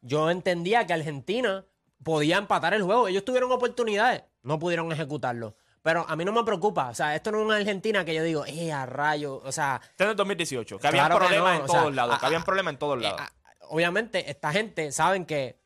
yo 0.00 0.30
entendía 0.30 0.86
que 0.86 0.94
Argentina 0.94 1.66
podía 2.02 2.38
empatar 2.38 2.72
el 2.72 2.82
juego. 2.82 3.08
Ellos 3.08 3.24
tuvieron 3.24 3.52
oportunidades, 3.52 4.22
no 4.42 4.58
pudieron 4.58 4.90
ejecutarlo. 4.92 5.56
Pero 5.82 6.04
a 6.08 6.16
mí 6.16 6.24
no 6.24 6.32
me 6.32 6.42
preocupa. 6.44 6.88
O 6.88 6.94
sea, 6.94 7.14
esto 7.14 7.30
no 7.32 7.38
es 7.40 7.44
una 7.46 7.56
Argentina 7.56 8.04
que 8.04 8.14
yo 8.14 8.22
digo, 8.22 8.44
eh, 8.46 8.72
a 8.72 8.84
rayo. 8.86 9.40
O 9.44 9.52
sea, 9.52 9.80
Este 9.82 10.04
es 10.04 10.10
el 10.10 10.16
2018, 10.16 10.78
que 10.78 10.86
había 10.88 11.06
Claro 11.06 11.14
que 11.20 11.26
problemas 11.26 11.52
no, 11.52 11.58
en 11.58 11.64
o 11.64 11.68
sea, 11.68 11.80
todos 11.80 11.94
lados, 11.94 12.16
a- 12.16 12.18
que 12.20 12.26
habían 12.26 12.42
problemas 12.44 12.72
en 12.74 12.78
todos 12.78 12.98
eh, 12.98 13.02
lados. 13.02 13.20
a- 13.20 13.32
obviamente 13.70 14.30
esta 14.30 14.52
gente 14.52 14.92
saben 14.92 15.24
que... 15.26 15.58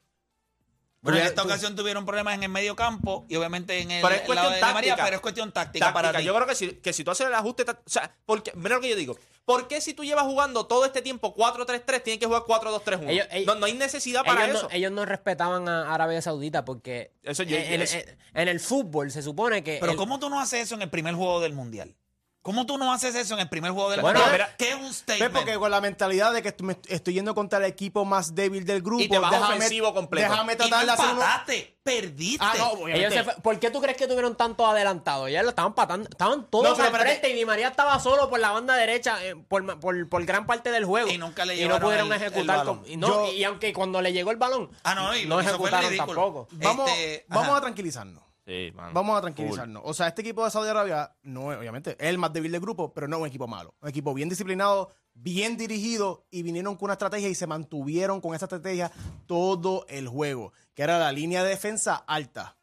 En 1.05 1.17
esta 1.17 1.43
tú- 1.43 1.49
ocasión 1.49 1.75
tuvieron 1.75 2.07
problemas 2.07 2.35
en 2.35 2.45
el 2.45 2.49
medio 2.49 2.77
campo 2.77 3.25
y 3.29 3.35
obviamente 3.37 3.81
en 3.81 3.91
el, 3.91 4.03
Pero 4.03 4.15
es 4.15 4.21
cuestión 4.21 4.37
lado 4.37 4.51
de 4.51 4.57
Di 4.57 4.63
María, 4.63 4.91
táctica. 4.91 5.05
pero 5.05 5.17
es 5.17 5.21
cuestión 5.23 5.53
táctica, 5.53 5.87
Táctica. 5.87 5.93
para 6.09 6.19
ti. 6.19 6.25
Yo 6.25 6.35
creo 6.35 6.47
que 6.47 6.55
si, 6.55 6.73
que 6.75 6.93
si 6.93 7.03
tú 7.03 7.11
haces 7.11 7.27
el 7.27 7.35
ajuste, 7.35 7.65
o 7.69 7.75
sea, 7.87 8.15
porque, 8.25 8.53
mira 8.55 8.77
lo 8.77 8.81
que 8.81 8.89
yo 8.91 8.95
digo, 8.97 9.17
¿por 9.45 9.67
qué 9.67 9.81
si 9.81 9.95
tú 9.95 10.05
llevas 10.05 10.25
jugando 10.25 10.67
todo 10.67 10.85
este 10.85 11.03
tiempo 11.03 11.35
4-3-3, 11.35 12.03
tienes 12.05 12.21
que 12.21 12.27
jugar 12.27 12.43
4-2-3-1? 12.43 13.09
Ellos- 13.11 13.27
ellos- 13.33 13.47
no, 13.47 13.57
no 13.57 13.67
hay 13.67 13.73
necesidad 13.75 14.25
para 14.25 14.45
ellos, 14.45 14.59
eso. 14.59 14.69
No, 14.69 14.75
ellos 14.77 14.93
no 14.93 15.05
respetaban 15.05 15.69
a 15.69 15.93
Arabia 15.93 16.23
Saudita 16.23 16.65
porque 16.65 17.11
Eso 17.25 17.43
yo- 17.43 17.57
en, 17.57 17.83
en- 17.83 18.19
en 18.35 18.49
el 18.49 18.61
fútbol 18.61 19.11
se 19.11 19.23
supone 19.23 19.65
que... 19.65 19.79
Pero 19.81 19.93
el- 19.93 19.99
¿cómo 19.99 20.21
tú 20.21 20.31
no 20.31 20.41
haces 20.41 20.61
eso 20.61 20.77
en 20.77 20.83
el 20.83 20.91
primer 20.91 21.15
juego 21.17 21.41
del 21.41 21.53
Mundial? 21.53 21.97
¿Cómo 22.43 22.67
tú 22.67 22.77
no 22.77 22.93
haces 22.93 23.15
eso 23.15 23.35
en 23.35 23.41
el 23.41 23.49
primer 23.49 23.71
juego 23.71 23.89
del 23.91 24.01
Bueno, 24.01 24.19
Mundial? 24.19 24.33
mira- 24.49 24.57
¿Qué 24.59 24.71
es 24.71 24.75
un 24.75 24.93
statement? 24.93 25.33
porque 25.33 25.55
con 25.59 25.71
la 25.71 25.81
mentalidad 25.81 26.33
de 26.33 26.43
que 26.43 26.53
me 26.65 26.77
estoy 26.89 27.15
yendo 27.15 27.37
contra 27.37 27.61
el 27.61 27.65
equipo 27.67 28.05
más 28.05 28.35
débil 28.35 28.65
del 28.67 28.83
grupo. 28.83 29.01
Y 29.01 29.09
te 29.09 29.17
vas 29.21 29.31
déjame- 29.31 29.57
ofensivo 29.59 29.95
completo. 29.95 30.29
Déjame 30.29 30.55
y 30.55 30.57
no 30.57 30.65
tratar 30.67 30.85
de 30.87 30.91
hacer 30.93 31.05
uno. 31.05 31.13
empataste, 31.23 31.79
perdiste. 31.85 32.45
Ah, 32.45 32.55
no, 32.59 32.71
obviamente. 32.73 33.23
fue- 33.23 33.35
¿Por 33.37 33.61
qué 33.61 33.71
tú 33.71 33.81
crees 33.81 33.97
que 33.97 34.09
tuvieron 34.09 34.35
tanto 34.37 34.67
adelantado? 34.67 35.29
Ya 35.29 35.45
lo 35.45 35.51
estaban 35.51 35.75
patando, 35.77 36.09
estaban 36.11 36.51
todos 36.51 36.77
No, 36.77 36.85
al 36.85 36.91
frente 36.91 37.31
y 37.31 37.35
Di 37.35 37.45
María 37.45 37.69
estaba 37.69 38.01
solo 38.01 38.29
por 38.29 38.41
la 38.41 38.51
banda 38.51 38.75
derecha 38.75 39.25
eh, 39.25 39.37
por, 39.37 39.79
por- 39.79 40.09
por 40.09 40.25
gran 40.25 40.45
parte 40.45 40.73
del 40.73 40.85
juego. 40.85 41.09
Y 41.11 41.19
nunca 41.19 41.45
le 41.45 41.55
Y 41.55 41.69
no 41.69 41.79
pudieron 41.79 42.09
el- 42.09 42.15
el 42.21 42.23
ejecutar. 42.23 42.65
con- 42.67 42.83
y, 42.89 42.97
no, 42.97 43.07
Yo- 43.07 43.33
y 43.33 43.45
aunque 43.45 43.73
cuando 43.73 44.03
le 44.03 44.13
llegó 44.13 44.33
el 44.33 44.37
balón, 44.37 44.69
Ah, 44.83 44.97
no, 44.97 45.17
y 45.17 45.27
no 45.27 45.39
ejecutaron 45.39 45.97
tampoco. 45.97 46.49
Vamos, 46.51 46.91
Este, 46.91 47.25
vamos 47.29 47.57
a 47.57 47.61
tranquilizarnos. 47.61 48.25
Sí, 48.53 48.71
mano. 48.75 48.93
Vamos 48.93 49.17
a 49.17 49.23
tranquilizarnos. 49.23 49.83
O 49.87 49.95
sea, 49.95 50.09
este 50.09 50.21
equipo 50.21 50.45
de 50.45 50.51
Saudi 50.51 50.69
Arabia 50.69 51.17
no 51.23 51.51
es, 51.51 51.59
obviamente, 51.59 51.93
es 51.93 52.09
el 52.11 52.19
más 52.19 52.35
débil 52.35 52.53
del 52.53 52.61
grupo, 52.61 52.93
pero 52.93 53.09
no 53.09 53.17
es 53.17 53.23
un 53.23 53.29
equipo 53.29 53.49
malo. 53.49 53.75
Un 53.81 53.89
equipo 53.89 54.13
bien 54.13 54.29
disciplinado, 54.29 54.91
bien 55.15 55.57
dirigido 55.57 56.27
y 56.31 56.43
vinieron 56.43 56.77
con 56.77 56.85
una 56.85 56.93
estrategia 56.93 57.31
y 57.31 57.35
se 57.35 57.47
mantuvieron 57.47 58.21
con 58.21 58.35
esa 58.35 58.45
estrategia 58.45 58.93
todo 59.27 59.87
el 59.89 60.07
juego, 60.07 60.53
que 60.75 60.83
era 60.83 60.99
la 60.99 61.13
línea 61.13 61.43
de 61.43 61.49
defensa 61.49 61.97
alta. 61.97 62.59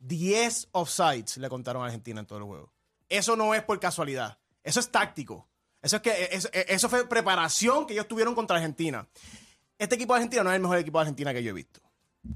10 0.00 0.70
offsides 0.72 1.36
le 1.36 1.48
contaron 1.48 1.82
a 1.82 1.86
Argentina 1.86 2.18
en 2.18 2.26
todo 2.26 2.40
el 2.40 2.44
juego. 2.44 2.72
Eso 3.08 3.36
no 3.36 3.54
es 3.54 3.62
por 3.62 3.78
casualidad. 3.78 4.38
Eso 4.64 4.80
es 4.80 4.90
táctico. 4.90 5.46
Eso 5.80 5.96
es 5.96 6.02
que 6.02 6.28
eso, 6.32 6.48
eso 6.52 6.88
fue 6.88 7.08
preparación 7.08 7.86
que 7.86 7.92
ellos 7.92 8.08
tuvieron 8.08 8.34
contra 8.34 8.56
Argentina. 8.56 9.06
Este 9.78 9.94
equipo 9.94 10.14
de 10.14 10.18
Argentina 10.18 10.42
no 10.42 10.50
es 10.50 10.56
el 10.56 10.62
mejor 10.62 10.78
equipo 10.78 10.98
de 10.98 11.02
Argentina 11.02 11.32
que 11.32 11.44
yo 11.44 11.50
he 11.50 11.54
visto. 11.54 11.80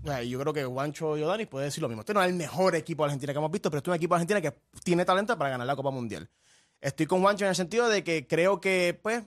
Sea, 0.05 0.23
Yo 0.23 0.39
creo 0.41 0.53
que 0.53 0.65
Juancho 0.65 1.17
y 1.17 1.23
Odani 1.23 1.47
puede 1.47 1.67
decir 1.67 1.83
lo 1.83 1.89
mismo. 1.89 2.03
Este 2.03 2.15
no 2.15 2.23
es 2.23 2.29
el 2.29 2.35
mejor 2.35 2.75
equipo 2.75 3.03
de 3.05 3.09
Argentina 3.09 3.33
que 3.33 3.39
hemos 3.39 3.51
visto, 3.51 3.71
pero 3.71 3.79
este 3.79 3.91
es 3.91 3.93
un 3.93 3.97
equipo 3.97 4.15
de 4.15 4.23
Argentina 4.23 4.41
que 4.41 4.57
tiene 4.83 5.05
talento 5.05 5.37
para 5.37 5.51
ganar 5.51 5.67
la 5.67 5.77
Copa 5.77 5.91
Mundial. 5.91 6.29
Estoy 6.81 7.07
con 7.07 7.21
Juancho 7.21 7.45
en 7.45 7.51
el 7.51 7.57
sentido 7.57 7.89
de 7.89 8.03
que 8.03 8.27
creo 8.27 8.61
que, 8.61 8.99
pues, 9.03 9.23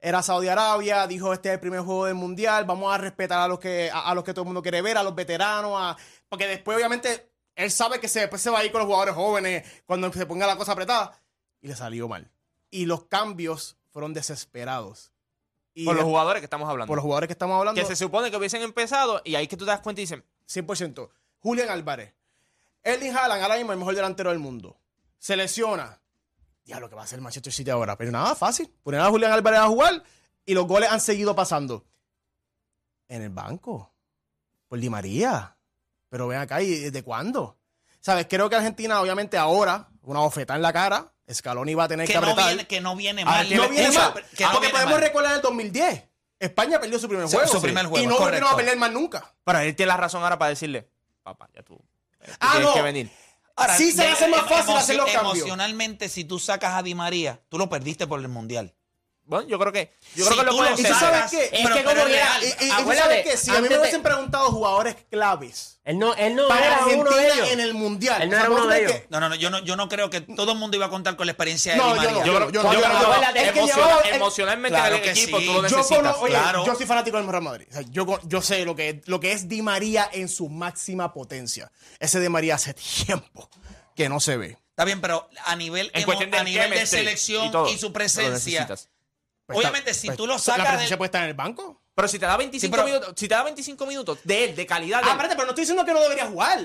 era 0.00 0.22
Saudi 0.22 0.48
Arabia, 0.48 1.06
dijo 1.06 1.32
este 1.32 1.48
es 1.48 1.54
el 1.54 1.60
primer 1.60 1.80
juego 1.80 2.04
del 2.06 2.14
Mundial, 2.14 2.66
vamos 2.66 2.92
a 2.94 2.98
respetar 2.98 3.40
a 3.40 3.48
los 3.48 3.58
que, 3.58 3.90
a, 3.90 4.10
a 4.10 4.14
los 4.14 4.22
que 4.22 4.32
todo 4.34 4.42
el 4.42 4.46
mundo 4.46 4.62
quiere 4.62 4.82
ver, 4.82 4.98
a 4.98 5.02
los 5.02 5.14
veteranos, 5.14 5.72
a- 5.74 5.96
porque 6.28 6.46
después, 6.46 6.76
obviamente, 6.76 7.30
Él 7.56 7.70
sabe 7.70 7.98
que 8.00 8.08
se, 8.08 8.20
después 8.20 8.42
se 8.42 8.50
va 8.50 8.58
a 8.58 8.64
ir 8.64 8.70
con 8.72 8.80
los 8.80 8.86
jugadores 8.86 9.14
jóvenes 9.14 9.64
cuando 9.86 10.12
se 10.12 10.26
ponga 10.26 10.46
la 10.46 10.56
cosa 10.56 10.72
apretada. 10.72 11.18
Y 11.62 11.68
le 11.68 11.74
salió 11.76 12.06
mal. 12.08 12.30
Y 12.70 12.84
los 12.84 13.04
cambios 13.06 13.76
fueron 13.90 14.12
desesperados. 14.12 15.12
Y 15.74 15.84
Por 15.84 15.96
los 15.96 16.04
jugadores 16.04 16.40
que 16.40 16.44
estamos 16.46 16.68
hablando. 16.68 16.88
por 16.88 16.96
los 16.96 17.02
jugadores 17.02 17.26
que 17.26 17.32
estamos 17.32 17.58
hablando. 17.58 17.80
que 17.80 17.86
se 17.86 17.96
supone 17.96 18.30
que 18.30 18.36
hubiesen 18.36 18.62
empezado 18.62 19.20
y 19.24 19.34
ahí 19.34 19.48
que 19.48 19.56
tú 19.56 19.64
te 19.64 19.70
das 19.72 19.80
cuenta 19.80 20.00
y 20.00 20.04
dicen, 20.04 20.24
100%. 20.48 21.10
Julián 21.40 21.68
Álvarez. 21.68 22.14
Erling 22.82 23.16
Haaland, 23.16 23.42
ahora 23.42 23.56
mismo 23.56 23.72
el 23.72 23.78
mejor 23.78 23.94
delantero 23.94 24.30
del 24.30 24.38
mundo. 24.38 24.78
Se 25.18 25.36
lesiona. 25.36 26.00
Ya 26.64 26.80
lo 26.80 26.88
que 26.88 26.94
va 26.94 27.02
a 27.02 27.04
hacer 27.04 27.20
Manchester 27.20 27.52
City 27.52 27.70
ahora. 27.70 27.96
Pero 27.96 28.10
nada, 28.12 28.34
fácil. 28.34 28.72
Poner 28.82 29.00
a 29.00 29.08
Julián 29.10 29.32
Álvarez 29.32 29.60
a 29.60 29.66
jugar 29.66 30.02
y 30.46 30.54
los 30.54 30.66
goles 30.66 30.90
han 30.90 31.00
seguido 31.00 31.34
pasando. 31.34 31.84
En 33.08 33.22
el 33.22 33.30
banco. 33.30 33.92
Por 34.68 34.78
Di 34.78 34.88
María. 34.88 35.56
Pero 36.08 36.28
ven 36.28 36.38
acá, 36.38 36.62
¿y 36.62 36.70
desde 36.78 37.02
cuándo? 37.02 37.58
¿Sabes? 38.00 38.26
Creo 38.28 38.48
que 38.48 38.56
Argentina, 38.56 39.00
obviamente, 39.00 39.36
ahora, 39.36 39.88
una 40.02 40.20
bofetada 40.20 40.56
en 40.56 40.62
la 40.62 40.72
cara. 40.72 41.12
Scaloni 41.32 41.74
va 41.74 41.84
a 41.84 41.88
tener 41.88 42.06
que, 42.06 42.12
Que 42.12 42.20
no, 42.20 42.26
apretar. 42.30 42.46
viene, 42.48 42.66
que 42.66 42.80
no 42.80 42.96
viene 42.96 43.22
Ahora, 43.22 43.36
mal. 43.38 43.48
que 43.48 43.54
no 43.56 43.68
viene 43.68 43.90
mal. 43.90 44.12
que 44.36 44.44
porque 44.52 44.68
podemos 44.68 44.92
mal. 44.92 45.00
recordar 45.00 45.34
el 45.36 45.40
2010. 45.42 46.04
España 46.38 46.78
perdió 46.80 46.98
su 46.98 47.08
primer 47.08 47.26
juego. 47.26 47.46
su 47.46 47.62
primer 47.62 47.86
juego, 47.86 48.04
Y 48.04 48.06
no, 48.06 48.18
va 48.18 48.50
a 48.50 48.56
pelear 48.56 48.76
más 48.76 48.92
nunca. 48.92 49.32
pero 49.44 49.60
él 49.60 49.74
tiene 49.74 49.88
la 49.88 49.96
razón 49.96 50.22
ahora 50.22 50.38
para 50.38 50.50
decirle, 50.50 50.88
papá, 51.22 51.48
ya 51.54 51.62
tú, 51.62 51.76
tú 51.76 52.32
Ah, 52.40 52.50
tienes 52.52 52.68
no. 52.68 52.74
que 52.74 52.82
venir. 52.82 53.10
Ahora, 53.56 53.76
Sí 53.76 53.92
se 53.92 54.02
de- 54.02 54.08
hace 54.08 54.28
más 54.28 54.42
fácil 54.48 54.76
hacer 54.76 54.96
los 54.96 55.06
cambios. 55.10 55.36
Emocionalmente, 55.36 56.08
si 56.08 56.24
tú 56.24 56.38
sacas 56.40 56.74
a 56.74 56.82
Di 56.82 56.94
María, 56.94 57.40
tú 57.48 57.56
lo 57.56 57.68
perdiste 57.68 58.06
por 58.06 58.20
el 58.20 58.28
Mundial. 58.28 58.74
Bueno, 59.26 59.48
yo 59.48 59.58
creo 59.58 59.72
que, 59.72 59.90
yo 60.14 60.24
Si 60.26 60.30
creo 60.32 60.44
que 60.44 60.50
lo 60.52 60.62
lo 60.62 60.70
¿Y 60.78 60.82
tú 60.82 60.94
sabes 60.94 61.30
qué? 61.30 61.44
Es 61.44 61.50
que 61.50 61.62
pero 61.62 61.74
como 61.84 61.96
que- 61.96 62.04
real. 62.12 62.42
Y, 62.42 62.46
y- 62.46 62.66
y 62.66 62.68
tú 62.68 62.74
Acuérdate, 62.74 63.08
sabes 63.08 63.24
que 63.26 63.36
si 63.38 63.50
a 63.50 63.60
mí 63.60 63.68
me 63.70 63.78
hubiesen 63.78 64.02
preguntado 64.02 64.50
jugadores 64.50 64.96
claves 65.10 65.80
Él 65.84 65.98
no, 65.98 66.14
él 66.14 66.36
no 66.36 66.46
para 66.48 66.66
era 66.66 66.86
uno 66.86 67.10
de 67.10 67.16
Argentina 67.16 67.34
ellos. 67.34 67.48
en 67.52 67.60
el 67.60 67.72
mundial. 67.74 68.20
Él 68.22 68.28
no 68.30 68.36
o 68.36 68.38
sea, 68.38 68.46
era 68.46 68.54
uno 68.54 68.62
¿tú 68.64 68.68
de 68.68 68.78
ellos. 68.80 68.92
que- 68.92 69.06
No, 69.08 69.20
no, 69.20 69.28
no, 69.30 69.34
yo 69.34 69.48
no, 69.50 69.58
yo 69.60 69.76
no 69.76 69.88
creo 69.88 70.10
que 70.10 70.20
todo 70.20 70.52
el 70.52 70.58
mundo 70.58 70.76
iba 70.76 70.86
a 70.86 70.90
contar 70.90 71.16
con 71.16 71.26
la 71.26 71.32
experiencia 71.32 71.72
de 71.72 71.78
No, 71.78 71.94
Di 71.94 72.00
María. 72.00 72.24
Yo 72.24 72.34
creo, 72.34 72.50
yo 72.50 72.50
yo 72.50 72.62
no, 72.62 72.68
creo 72.68 72.80
yo 72.82 72.88
no, 72.88 72.98
que 72.98 73.04
acuérdate, 73.06 73.38
es 73.46 73.52
que 73.52 73.58
emociona- 73.60 73.82
llevaba- 73.86 74.00
el- 74.08 74.14
emocionalmente 74.16 74.78
Claro 74.78 74.96
el 74.96 75.02
que 75.02 75.10
equipo 75.12 75.38
sí. 75.40 75.46
tú 75.46 75.52
lo 75.52 75.56
Yo, 75.56 75.62
necesitas. 75.62 75.88
cono- 75.96 76.16
oye, 76.20 76.32
claro. 76.34 76.66
yo 76.66 76.74
soy 76.74 76.86
fanático 76.86 77.16
del 77.16 77.26
Real 77.26 77.42
Madrid. 77.42 77.66
O 77.70 77.72
sea, 77.72 77.82
yo, 77.90 78.42
sé 78.42 78.64
lo 78.66 78.76
que, 78.76 78.88
es, 78.90 78.96
lo 79.08 79.20
que 79.20 79.32
es 79.32 79.48
Di 79.48 79.62
María 79.62 80.08
en 80.12 80.28
su 80.28 80.48
máxima 80.50 81.12
potencia. 81.14 81.72
Ese 81.98 82.20
Di 82.20 82.28
María 82.28 82.56
hace 82.56 82.74
tiempo 82.74 83.48
que 83.96 84.08
no 84.10 84.20
se 84.20 84.36
ve. 84.36 84.58
Está 84.70 84.84
bien, 84.84 85.00
pero 85.00 85.28
a 85.44 85.54
nivel, 85.54 85.90
En 85.94 86.34
a 86.34 86.42
nivel 86.42 86.70
de 86.70 86.84
selección 86.86 87.52
y 87.68 87.78
su 87.78 87.92
presencia. 87.92 88.66
Pues 89.46 89.58
Obviamente, 89.58 89.90
está- 89.90 90.00
si 90.00 90.06
pues, 90.08 90.16
tú 90.16 90.26
lo 90.26 90.34
La 90.34 90.38
sacas 90.38 90.62
presencia 90.66 90.88
del- 90.90 90.98
puede 90.98 91.06
estar 91.08 91.22
en 91.22 91.28
el 91.28 91.34
banco. 91.34 91.82
Pero 91.94 92.08
si 92.08 92.18
te 92.18 92.26
da 92.26 92.36
25 92.36 92.66
Sí, 92.66 92.70
pero- 92.70 92.84
minutos, 92.84 93.14
si 93.16 93.28
te 93.28 93.34
da 93.34 93.42
25 93.42 93.86
minutos 93.86 94.18
de 94.24 94.44
él, 94.44 94.56
de 94.56 94.66
calidad 94.66 94.98
de 95.00 95.04
Ah, 95.04 95.08
él. 95.08 95.12
espérate, 95.12 95.34
pero 95.36 95.46
no 95.46 95.50
estoy 95.50 95.62
diciendo 95.62 95.84
que 95.84 95.92
no 95.92 96.00
debería 96.00 96.26
jugar. 96.26 96.60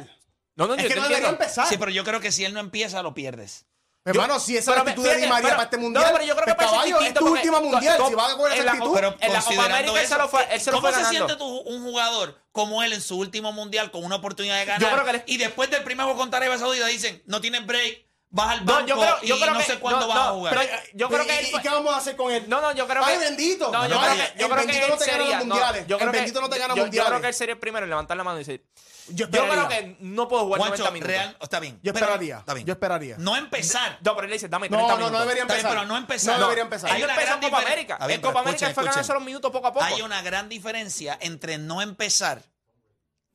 No, 0.56 0.68
no, 0.68 0.74
es 0.76 0.84
yo 0.84 0.90
que 0.90 0.96
no 0.96 1.02
debería 1.04 1.18
entiendo. 1.18 1.42
empezar. 1.44 1.68
Sí, 1.68 1.78
pero 1.78 1.92
yo 1.92 2.04
creo 2.04 2.20
que 2.20 2.32
si 2.32 2.46
él 2.46 2.54
no 2.54 2.60
empieza, 2.60 3.02
lo 3.04 3.14
pierdes. 3.14 3.66
Hermano, 4.06 4.40
si 4.40 4.54
esa 4.58 4.60
es 4.60 4.66
pero 4.66 4.76
la 4.86 4.92
actitud 4.92 5.08
de 5.08 5.16
Di 5.18 5.28
María 5.28 5.44
pero- 5.44 5.56
para 5.58 5.64
este 5.66 5.78
no, 5.78 5.84
mundial, 5.84 6.10
pero 6.14 6.24
yo 6.26 6.34
creo 6.36 6.46
que 6.48 6.56
pues, 6.56 6.68
puede 6.68 6.70
ser 6.82 6.90
caballo, 6.94 7.08
es 7.08 7.14
tu 7.14 7.28
última 7.28 7.60
mundial. 7.60 7.98
si 8.08 8.16
vas 8.16 8.34
a 8.34 8.38
coger 8.38 8.54
esa 8.54 8.64
la 8.64 8.72
actitud. 8.72 8.88
Copa- 8.94 8.98
en 9.20 9.34
la 9.34 9.42
Copa 9.42 9.66
América 9.66 9.92
él 9.92 9.98
se 9.98 10.04
eso, 10.06 10.18
lo 10.18 10.30
fue- 10.30 10.48
él 10.56 10.62
se 10.62 10.72
lo 10.72 10.82
¿Cómo 10.82 10.94
se 10.94 11.06
siente 11.06 11.36
tú, 11.36 11.46
un 11.46 11.84
jugador 11.84 12.42
como 12.52 12.82
él 12.82 12.94
en 12.94 13.02
su 13.02 13.18
último 13.20 13.52
mundial 13.52 13.92
con 13.92 14.04
una 14.04 14.16
oportunidad 14.16 14.58
de 14.58 14.66
ganar? 14.66 14.82
Yo 14.82 14.90
creo 14.92 15.04
que 15.06 15.12
él- 15.12 15.24
Y 15.28 15.38
después 15.38 15.70
del 15.70 15.84
primer 15.84 16.06
juego 16.06 16.18
contra 16.18 16.38
Arabia 16.38 16.58
Saudita 16.58 16.88
dicen, 16.88 17.22
no 17.28 17.40
tienes 17.42 17.66
break, 17.68 18.06
vas 18.32 18.52
al 18.52 18.66
No, 18.66 18.74
banco 18.74 18.88
yo 18.88 18.96
creo- 19.00 19.22
yo 19.22 19.36
y 19.36 19.42
creo 19.42 19.54
no 19.54 19.60
que- 19.60 19.66
sé 19.66 19.80
cuándo 19.80 20.02
no, 20.02 20.08
vas 20.08 20.18
a 20.18 20.26
no, 20.28 20.34
jugar. 20.36 20.54
pero- 20.58 20.82
yo 20.94 21.08
creo 21.10 21.26
que 21.26 21.36
¿Y- 21.36 21.38
él 21.40 21.46
¿Y, 21.56 21.62
qué 21.62 21.70
vamos 21.70 21.94
a 21.94 21.98
hacer 21.98 22.16
con 22.16 22.32
él? 22.32 22.46
No, 22.48 22.62
no, 22.62 22.72
yo 22.74 22.88
creo 22.88 23.04
Ay, 23.04 23.18
que. 23.18 23.26
bendito. 23.26 23.72
No, 23.72 23.88
yo 23.88 23.96
No, 23.96 24.02
creo 24.02 24.14
el- 24.14 24.20
que. 24.20 24.40
Yo 24.40 24.50
creo 24.50 24.60
él 24.62 24.68
no 24.68 24.74
te 24.74 24.80
gana 24.80 24.88
los 24.90 25.00
sería. 25.04 25.40
no, 25.40 25.46
mundiales. 25.46 25.88
yo 25.88 25.96
El 25.96 26.00
creo 26.02 26.12
que- 26.12 26.18
bendito 26.20 26.42
no 26.42 26.50
te 26.50 26.58
gana 26.60 26.74
yo- 26.74 26.78
Yo 26.78 26.84
mundiales. 26.84 27.10
creo 27.10 27.22
que 27.22 27.28
él 27.28 27.34
sería 27.34 27.54
el 27.54 27.60
primero 27.60 27.84
en 27.86 27.90
levantar 27.90 28.18
la 28.18 28.24
mano 28.24 28.38
y 28.38 28.44
decir. 28.44 28.66
Yo 29.12 29.28
Yo 29.28 29.42
creo 29.50 29.68
que 29.68 29.98
no 30.02 30.28
puedo 30.28 30.44
jugar 30.44 30.60
Juancho, 30.60 30.84
90 30.84 30.92
minutos. 30.92 31.10
real, 31.12 31.38
está 31.42 31.60
bien. 31.60 31.80
Yo 31.82 31.92
esperaría. 31.92 32.38
Está 32.38 32.54
bien. 32.54 32.68
Yo 32.68 32.74
esperaría. 32.74 33.16
No 33.18 33.36
empezar. 33.36 33.98
No, 34.02 34.14
pero 34.14 34.26
él 34.26 34.30
le 34.30 34.36
dice, 34.36 34.48
dame 34.50 34.68
30 34.70 34.84
No, 34.84 34.88
no, 34.90 34.96
minutos. 34.98 35.12
no 35.14 35.20
debería 35.22 35.42
Está 35.42 35.54
bien, 35.56 35.66
empezar. 35.66 35.80
pero 35.82 35.88
no 35.92 35.98
empezar. 35.98 36.36
No 36.38 36.42
debería 36.46 36.64
empezar. 36.64 36.92
Hay 36.92 37.02
una 37.04 37.16
gran 37.16 37.34
en 37.34 37.50
Copa 37.50 37.62
América. 37.64 37.98
En 38.08 38.22
Copa 38.22 38.40
América 38.42 38.70
fue 38.76 38.84
ganándose 38.84 39.14
los 39.14 39.24
minutos 39.24 39.52
poco 39.52 39.66
a 39.66 39.74
poco. 39.74 39.84
Hay 39.86 40.02
una 40.04 40.22
gran 40.22 40.48
diferencia 40.48 41.18
entre 41.22 41.58
no 41.58 41.82
empezar 41.82 42.44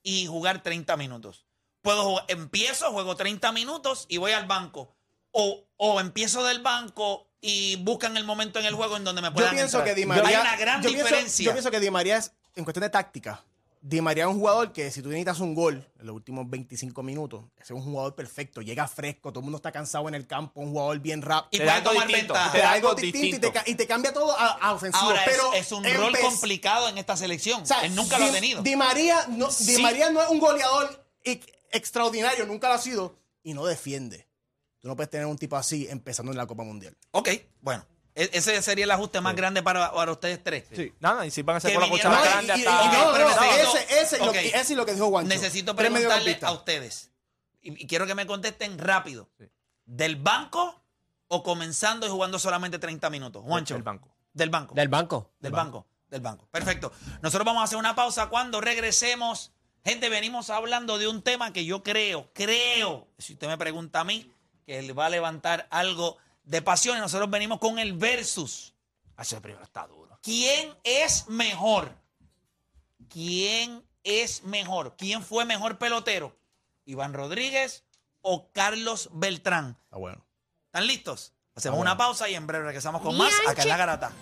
y 0.04 0.26
jugar 0.26 0.62
30 0.62 0.96
minutos. 0.96 1.44
Puedo 1.84 2.02
jugar, 2.02 2.24
empiezo, 2.28 2.90
juego 2.92 3.14
30 3.14 3.52
minutos 3.52 4.06
y 4.08 4.16
voy 4.16 4.32
al 4.32 4.46
banco. 4.46 4.88
O, 5.32 5.64
o 5.76 6.00
empiezo 6.00 6.42
del 6.44 6.62
banco 6.62 7.26
y 7.42 7.76
buscan 7.76 8.16
el 8.16 8.24
momento 8.24 8.58
en 8.58 8.64
el 8.64 8.74
juego 8.74 8.96
en 8.96 9.04
donde 9.04 9.20
me 9.20 9.28
Yo 9.28 9.34
puedan 9.34 9.54
pienso 9.54 9.78
entrar. 9.78 9.94
que 9.94 10.00
Di 10.00 10.06
María. 10.06 10.26
Hay 10.28 10.34
una 10.36 10.56
gran 10.56 10.82
yo 10.82 10.88
pienso- 10.88 11.04
diferencia. 11.04 11.44
yo 11.44 11.52
pienso 11.52 11.70
que 11.70 11.78
Di 11.80 11.90
María 11.90 12.16
es, 12.16 12.32
en 12.56 12.64
cuestión 12.64 12.80
de 12.84 12.88
táctica, 12.88 13.44
Di 13.82 14.00
María 14.00 14.24
es 14.24 14.30
un 14.30 14.38
jugador 14.38 14.72
que 14.72 14.90
si 14.90 15.02
tú 15.02 15.10
necesitas 15.10 15.40
un 15.40 15.54
gol 15.54 15.86
en 16.00 16.06
los 16.06 16.16
últimos 16.16 16.48
25 16.48 17.02
minuos, 17.02 17.44
ese 17.58 17.64
es 17.64 17.70
un 17.72 17.82
jugador 17.82 18.14
perfecto, 18.14 18.62
llega 18.62 18.88
fresco, 18.88 19.30
todo 19.30 19.40
el 19.40 19.44
mundo 19.44 19.56
está 19.56 19.70
cansado 19.72 20.08
en 20.08 20.14
el 20.14 20.26
campo, 20.26 20.62
un 20.62 20.70
jugador 20.70 21.00
bien 21.00 21.20
rápido. 21.20 21.48
y 21.50 21.58
Te 21.58 21.64
puede 21.64 21.66
da 21.66 21.74
algo 21.76 21.90
tomar 21.90 22.06
distinto. 22.06 22.32
ventaja. 22.32 22.52
te 22.52 22.58
da 22.60 22.70
algo 22.72 22.88
algo 22.88 23.00
distinto, 23.02 23.46
y 23.46 23.74
te, 23.74 23.82
y 23.82 23.86
cambia 23.86 24.14
todo 24.14 24.38
a, 24.38 24.46
a 24.52 24.72
ofensivo. 24.72 25.04
Ahora 25.04 25.20
pero 25.26 25.52
es, 25.52 25.66
es 25.66 25.72
un 25.72 25.84
rol 25.84 26.16
complicado 26.18 26.88
en 26.88 26.96
esta 26.96 27.14
selección. 27.14 27.62
o 27.62 27.66
sea, 27.66 27.80
Él 27.84 27.94
nunca 27.94 28.18
lo 28.18 28.24
ha 28.24 28.30
tenido. 28.32 28.62
Di 28.62 28.74
María, 28.74 29.26
no, 29.28 29.48
Di 29.48 29.52
Sí. 29.52 29.82
María 29.82 30.08
no 30.08 30.22
es 30.22 30.28
un 30.30 30.38
goleador 30.38 31.04
extraordinario, 31.76 32.46
nunca 32.46 32.68
lo 32.68 32.74
ha 32.74 32.78
sido, 32.78 33.16
y 33.42 33.54
no 33.54 33.66
defiende. 33.66 34.26
Tú 34.80 34.88
no 34.88 34.96
puedes 34.96 35.10
tener 35.10 35.26
un 35.26 35.36
tipo 35.38 35.56
así 35.56 35.86
empezando 35.88 36.32
en 36.32 36.38
la 36.38 36.46
Copa 36.46 36.62
Mundial. 36.62 36.96
ok, 37.12 37.28
bueno. 37.60 37.86
E- 38.16 38.30
Ese 38.32 38.62
sería 38.62 38.84
el 38.84 38.90
ajuste 38.92 39.20
más 39.20 39.34
grande 39.34 39.60
para, 39.62 39.92
para 39.92 40.12
ustedes 40.12 40.40
tres. 40.44 40.64
Nada, 41.00 41.26
y 41.26 41.32
si 41.32 41.42
van 41.42 41.54
a 41.54 41.56
hacer 41.58 41.72
con 41.74 41.82
la 41.82 41.88
cuchara 41.88 42.14
No, 42.16 42.22
y- 42.24 42.28
grande 42.28 42.46
y- 42.58 42.64
hasta. 42.66 42.84
y 42.84 42.88
no, 42.96 43.18
no, 43.18 43.28
ese, 43.56 44.00
ese, 44.00 44.18
lo 44.18 44.26
ok. 44.26 44.32
que- 44.32 44.48
ese 44.50 44.58
es 44.60 44.70
lo 44.70 44.86
que 44.86 44.92
dijo 44.94 45.08
Juancho. 45.08 45.28
Necesito 45.28 45.74
preguntarle 45.74 46.38
a 46.40 46.52
ustedes. 46.52 47.10
Y, 47.60 47.82
y 47.82 47.86
quiero 47.88 48.06
que 48.06 48.14
me 48.14 48.24
contesten 48.26 48.78
rápido. 48.78 49.28
¿Del 49.84 50.14
banco 50.16 50.80
o 51.26 51.42
comenzando 51.42 52.06
y 52.06 52.10
jugando 52.10 52.38
solamente 52.38 52.78
30 52.78 53.10
minutos? 53.10 53.42
Juancho. 53.42 53.74
Del 53.74 53.82
banco. 53.82 54.14
Del 54.32 54.48
banco. 54.50 54.74
Del 54.74 54.88
banco. 54.88 55.32
Del 55.40 55.52
banco. 55.52 55.86
Del 56.08 56.20
banco. 56.20 56.48
Perfecto. 56.52 56.92
Nosotros 57.20 57.44
vamos 57.44 57.62
a 57.62 57.64
hacer 57.64 57.78
una 57.78 57.96
pausa. 57.96 58.28
Cuando 58.28 58.60
regresemos, 58.60 59.50
gente, 59.84 60.08
venimos 60.08 60.50
hablando 60.50 60.98
de 60.98 61.08
un 61.08 61.22
tema 61.22 61.52
que 61.52 61.64
yo 61.64 61.82
creo, 61.82 62.30
creo, 62.32 63.08
si 63.18 63.34
usted 63.34 63.48
me 63.48 63.58
pregunta 63.58 64.00
a 64.00 64.04
mí, 64.04 64.30
que 64.66 64.82
le 64.82 64.92
va 64.92 65.06
a 65.06 65.10
levantar 65.10 65.66
algo 65.70 66.16
de 66.44 66.62
pasión. 66.62 66.96
Y 66.96 67.00
nosotros 67.00 67.30
venimos 67.30 67.58
con 67.58 67.78
el 67.78 67.92
versus. 67.92 68.74
Ese 69.18 69.40
primero 69.40 69.64
está 69.64 69.86
duro. 69.86 70.18
¿Quién 70.22 70.74
es 70.82 71.28
mejor? 71.28 71.94
¿Quién 73.08 73.84
es 74.02 74.42
mejor? 74.44 74.96
¿Quién 74.96 75.22
fue 75.22 75.44
mejor 75.44 75.78
pelotero? 75.78 76.36
¿Iván 76.84 77.12
Rodríguez 77.12 77.84
o 78.22 78.50
Carlos 78.52 79.10
Beltrán? 79.12 79.78
Ah, 79.90 79.98
bueno. 79.98 80.26
¿Están 80.66 80.86
listos? 80.86 81.32
Hacemos 81.54 81.78
una 81.78 81.96
pausa 81.96 82.28
y 82.28 82.34
en 82.34 82.46
breve 82.46 82.64
regresamos 82.64 83.00
con 83.00 83.16
más 83.16 83.32
acá 83.46 83.62
en 83.62 83.68
la 83.68 83.76
garata. 83.76 84.12